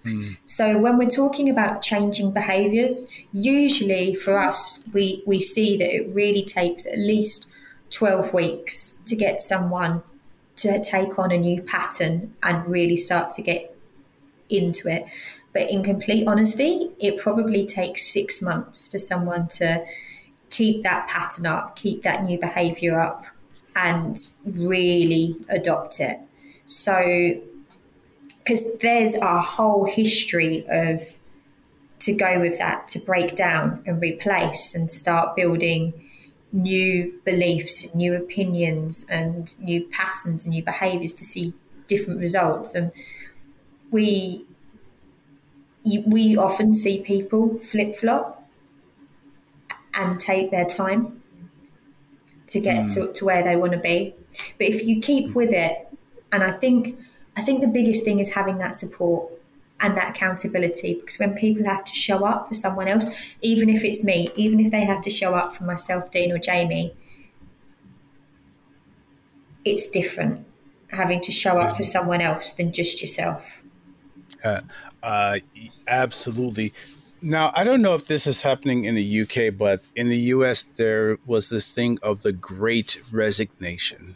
[0.05, 0.37] Mm.
[0.45, 6.13] So when we're talking about changing behaviors, usually for us, we, we see that it
[6.13, 7.49] really takes at least
[7.89, 10.03] 12 weeks to get someone
[10.57, 13.75] to take on a new pattern and really start to get
[14.49, 15.05] into it.
[15.55, 19.85] But in complete honesty, it probably takes six months for someone to
[20.49, 23.25] keep that pattern up, keep that new behavior up,
[23.73, 26.19] and really adopt it.
[26.65, 27.39] So,
[28.39, 31.17] because there's a whole history of
[31.99, 35.93] to go with that, to break down and replace and start building
[36.51, 41.53] new beliefs, new opinions, and new patterns and new behaviors to see
[41.87, 42.75] different results.
[42.75, 42.91] And
[43.89, 44.44] we
[45.85, 48.47] you, we often see people flip flop
[49.93, 51.21] and take their time
[52.47, 52.93] to get mm.
[52.93, 54.13] to, to where they want to be.
[54.57, 55.87] But if you keep with it,
[56.31, 56.99] and I think
[57.37, 59.31] I think the biggest thing is having that support
[59.79, 63.09] and that accountability because when people have to show up for someone else,
[63.41, 66.39] even if it's me, even if they have to show up for myself, Dean or
[66.39, 66.95] Jamie,
[69.63, 70.45] it's different
[70.91, 73.63] having to show up for someone else than just yourself.
[74.43, 74.61] Uh,
[75.05, 75.37] uh,
[75.87, 76.73] absolutely.
[77.21, 80.63] Now, I don't know if this is happening in the UK, but in the US,
[80.63, 84.15] there was this thing of the great resignation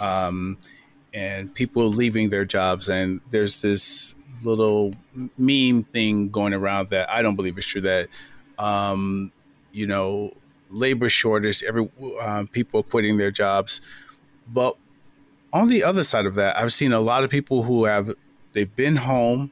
[0.00, 0.56] um,
[1.12, 2.88] and people leaving their jobs.
[2.88, 4.94] And there's this little
[5.36, 8.08] meme thing going around that I don't believe is true that,
[8.58, 9.32] um,
[9.70, 10.32] you know,
[10.70, 11.90] labor shortage, every
[12.22, 13.82] um, people quitting their jobs.
[14.48, 14.78] But
[15.52, 18.14] on the other side of that, I've seen a lot of people who have,
[18.54, 19.50] they've been home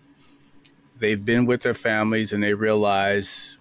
[1.01, 3.59] they've been with their families and they realize,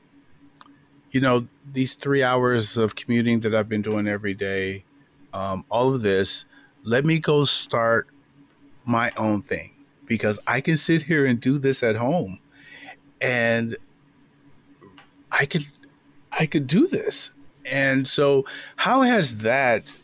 [1.12, 4.86] you know, these three hours of commuting that I've been doing every day,
[5.34, 6.46] um, all of this,
[6.84, 8.08] let me go start
[8.86, 9.72] my own thing
[10.06, 12.40] because I can sit here and do this at home
[13.22, 13.78] and
[15.32, 15.68] I could
[16.32, 17.32] I could do this.
[17.66, 18.46] And so
[18.78, 19.98] how has that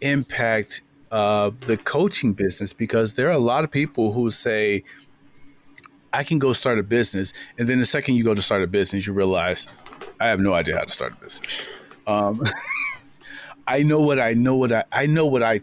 [0.00, 2.72] impact uh, the coaching business?
[2.72, 4.84] Because there are a lot of people who say,
[6.12, 7.32] I can go start a business.
[7.58, 9.68] And then the second you go to start a business, you realize
[10.18, 11.60] I have no idea how to start a business.
[12.06, 12.42] Um,
[13.66, 15.60] I know what I know what I I know what I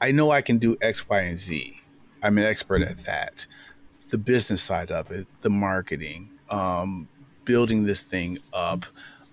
[0.00, 1.80] I know I can do X, Y, and Z.
[2.22, 3.46] I'm an expert at that.
[4.10, 7.08] The business side of it, the marketing, um,
[7.44, 8.84] building this thing up,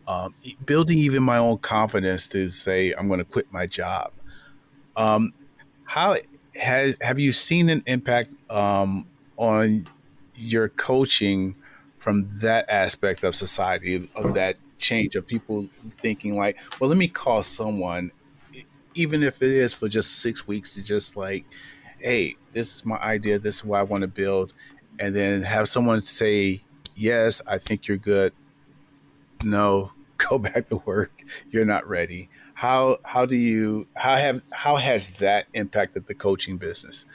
[0.08, 0.34] um,
[0.66, 4.12] building even my own confidence to say I'm going to quit my job.
[4.96, 5.34] Um,
[5.84, 6.16] how
[6.56, 9.88] has have you seen an impact um, on
[10.38, 11.56] your coaching
[11.98, 15.68] from that aspect of society of that change of people
[15.98, 18.12] thinking like, well, let me call someone,
[18.94, 21.46] even if it is for just six weeks, to just like,
[22.00, 24.54] hey, this is my idea, this is what I want to build,
[25.00, 26.64] and then have someone say,
[26.96, 28.34] yes, I think you're good.
[29.44, 31.24] No, go back to work.
[31.52, 32.30] You're not ready.
[32.56, 37.06] How how do you how have how has that impacted the coaching business?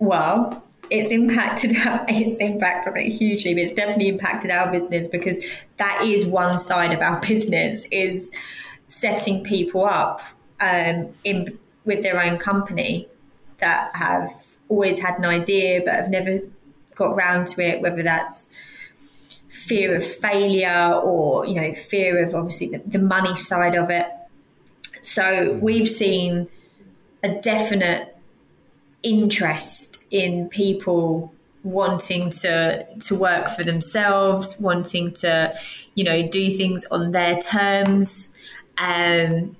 [0.00, 1.72] Well, it's impacted
[2.08, 5.44] it's impacted it hugely but it's definitely impacted our business because
[5.76, 8.30] that is one side of our business is
[8.86, 10.20] setting people up
[10.60, 13.08] um, in with their own company
[13.58, 14.30] that have
[14.68, 16.40] always had an idea but have never
[16.94, 18.48] got round to it whether that's
[19.48, 24.06] fear of failure or you know fear of obviously the, the money side of it
[25.00, 25.60] so mm-hmm.
[25.60, 26.48] we've seen
[27.22, 28.16] a definite
[29.02, 31.32] interest in people
[31.62, 35.54] wanting to to work for themselves, wanting to,
[35.94, 38.28] you know, do things on their terms,
[38.78, 39.56] um,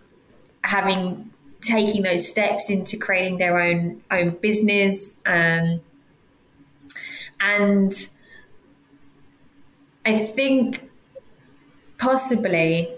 [0.63, 1.31] having
[1.63, 5.81] taking those steps into creating their own own business, um,
[7.41, 8.09] and
[10.05, 10.91] I think
[11.99, 12.91] possibly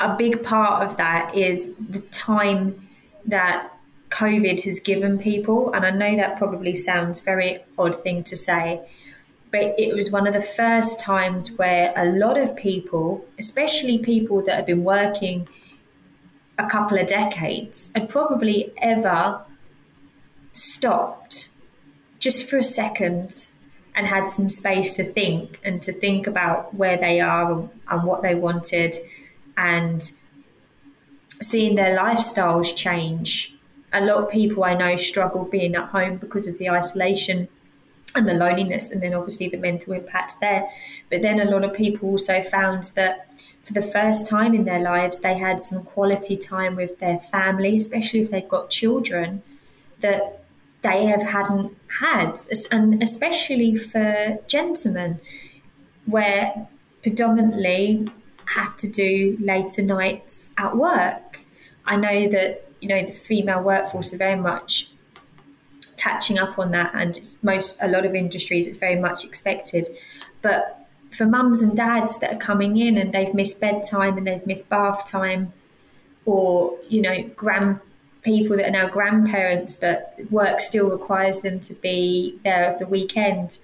[0.00, 2.88] a big part of that is the time
[3.26, 3.77] that
[4.10, 5.72] COVID has given people.
[5.72, 8.80] And I know that probably sounds very odd thing to say,
[9.50, 14.42] but it was one of the first times where a lot of people, especially people
[14.42, 15.48] that have been working
[16.58, 19.42] a couple of decades, had probably ever
[20.52, 21.50] stopped
[22.18, 23.46] just for a second
[23.94, 28.22] and had some space to think and to think about where they are and what
[28.22, 28.94] they wanted
[29.56, 30.12] and
[31.40, 33.57] seeing their lifestyles change
[33.92, 37.48] a lot of people I know struggle being at home because of the isolation
[38.14, 40.68] and the loneliness, and then obviously the mental impacts there.
[41.10, 43.28] But then a lot of people also found that
[43.62, 47.76] for the first time in their lives, they had some quality time with their family,
[47.76, 49.42] especially if they've got children
[50.00, 50.42] that
[50.82, 52.38] they have hadn't had,
[52.70, 55.20] and especially for gentlemen,
[56.06, 56.68] where
[57.02, 58.10] predominantly
[58.54, 61.44] have to do later nights at work.
[61.84, 64.90] I know that you know the female workforce are very much
[65.96, 69.88] catching up on that, and most a lot of industries it's very much expected.
[70.42, 74.46] But for mums and dads that are coming in and they've missed bedtime and they've
[74.46, 75.52] missed bath time,
[76.24, 77.80] or you know grand
[78.22, 82.86] people that are now grandparents, but work still requires them to be there at the
[82.86, 83.58] weekend.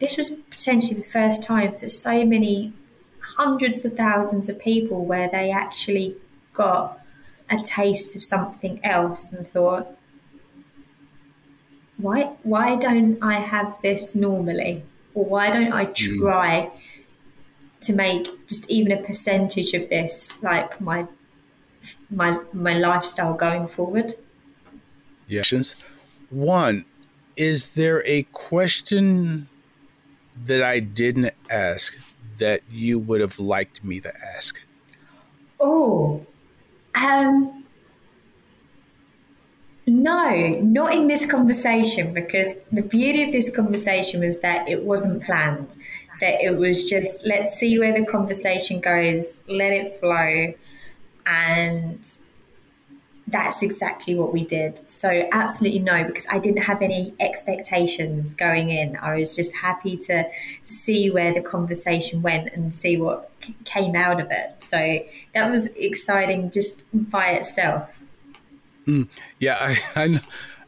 [0.00, 2.72] This was potentially the first time for so many
[3.36, 6.16] hundreds of thousands of people where they actually
[6.52, 6.99] got
[7.50, 9.96] a taste of something else and thought,
[11.96, 14.84] why why don't I have this normally?
[15.14, 16.18] Or why don't I hmm.
[16.20, 17.80] try mm.
[17.82, 21.06] to make just even a percentage of this like my
[22.10, 24.14] my my lifestyle going forward?
[25.26, 25.76] Yes.
[26.30, 26.84] One,
[27.36, 29.48] is there a question
[30.36, 31.96] that I didn't ask
[32.38, 34.60] that you would have liked me to ask?
[35.58, 36.26] Oh,
[36.94, 37.64] um,
[39.86, 45.22] no, not in this conversation, because the beauty of this conversation was that it wasn't
[45.22, 45.76] planned.
[46.20, 50.54] That it was just let's see where the conversation goes, let it flow,
[51.26, 52.18] and
[53.30, 54.88] that's exactly what we did.
[54.90, 58.96] So, absolutely no, because I didn't have any expectations going in.
[58.96, 60.28] I was just happy to
[60.62, 64.62] see where the conversation went and see what c- came out of it.
[64.62, 65.00] So,
[65.34, 67.88] that was exciting just by itself.
[68.86, 69.08] Mm,
[69.38, 70.20] yeah, I, I.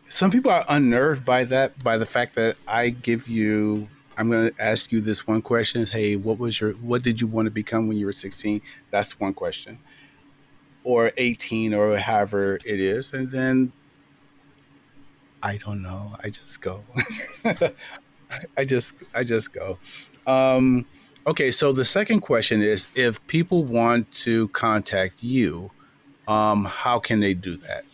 [0.09, 4.51] Some people are unnerved by that, by the fact that I give you I'm going
[4.51, 5.87] to ask you this one question.
[5.87, 8.61] Hey, what was your what did you want to become when you were 16?
[8.91, 9.79] That's one question
[10.85, 13.73] or 18 or however it is and then
[15.43, 16.15] i don't know.
[16.23, 16.85] I just go.
[18.57, 19.79] I just i just go.
[20.27, 20.87] Um,
[21.27, 25.71] okay so the second question is if people want to contact you
[26.29, 27.85] um, how can they do that?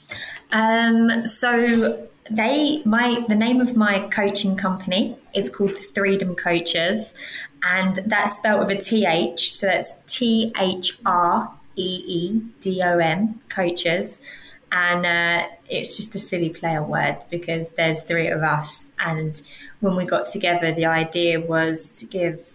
[0.53, 7.14] Um, so they my the name of my coaching company is called Threedom Coaches,
[7.62, 9.41] and that's spelled with a th.
[9.41, 14.20] So that's T H R E E D O M Coaches,
[14.72, 19.41] and uh, it's just a silly play on words because there's three of us, and
[19.81, 22.55] when we got together, the idea was to give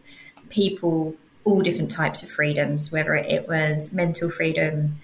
[0.50, 1.16] people
[1.46, 4.98] all different types of freedoms, whether it was mental freedom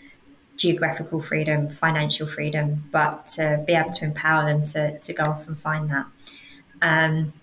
[0.60, 5.48] geographical freedom, financial freedom, but to be able to empower them to, to go off
[5.48, 6.06] and find that.
[6.82, 7.34] Um,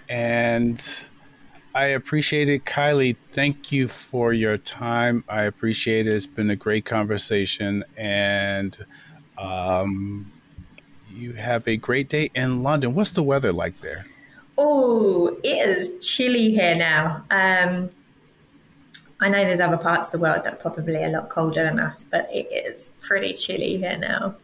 [0.08, 1.08] And
[1.74, 2.64] I appreciate it.
[2.64, 5.24] Kylee, thank you for your time.
[5.28, 6.14] I appreciate it.
[6.14, 7.84] It's been a great conversation.
[7.96, 8.78] And
[9.36, 10.30] um,
[11.16, 12.94] you have a great day in London.
[12.94, 14.06] What's the weather like there?
[14.58, 17.24] Oh, it is chilly here now.
[17.30, 17.90] Um,
[19.20, 21.78] I know there's other parts of the world that are probably a lot colder than
[21.78, 24.36] us, but it is pretty chilly here now.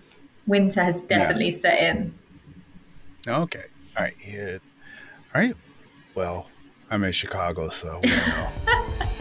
[0.46, 1.58] Winter has definitely yeah.
[1.58, 2.14] set in.
[3.28, 3.64] Okay.
[3.96, 4.16] All right.
[4.18, 4.60] Here.
[5.34, 5.56] All right.
[6.14, 6.48] Well,
[6.90, 8.48] I'm in Chicago, so we know.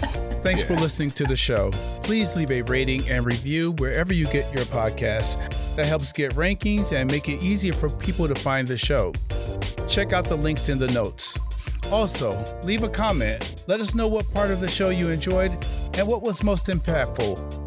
[0.41, 0.67] Thanks yeah.
[0.67, 1.71] for listening to the show.
[2.01, 5.37] Please leave a rating and review wherever you get your podcasts.
[5.75, 9.13] That helps get rankings and make it easier for people to find the show.
[9.87, 11.37] Check out the links in the notes.
[11.91, 13.63] Also, leave a comment.
[13.67, 15.51] Let us know what part of the show you enjoyed
[15.97, 17.57] and what was most impactful.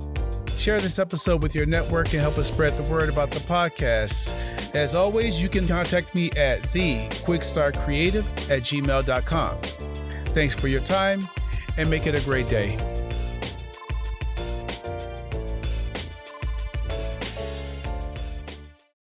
[0.58, 4.32] Share this episode with your network and help us spread the word about the podcast.
[4.74, 9.60] As always, you can contact me at thequickstartcreative at gmail.com.
[10.32, 11.20] Thanks for your time
[11.76, 13.03] and make it a great day.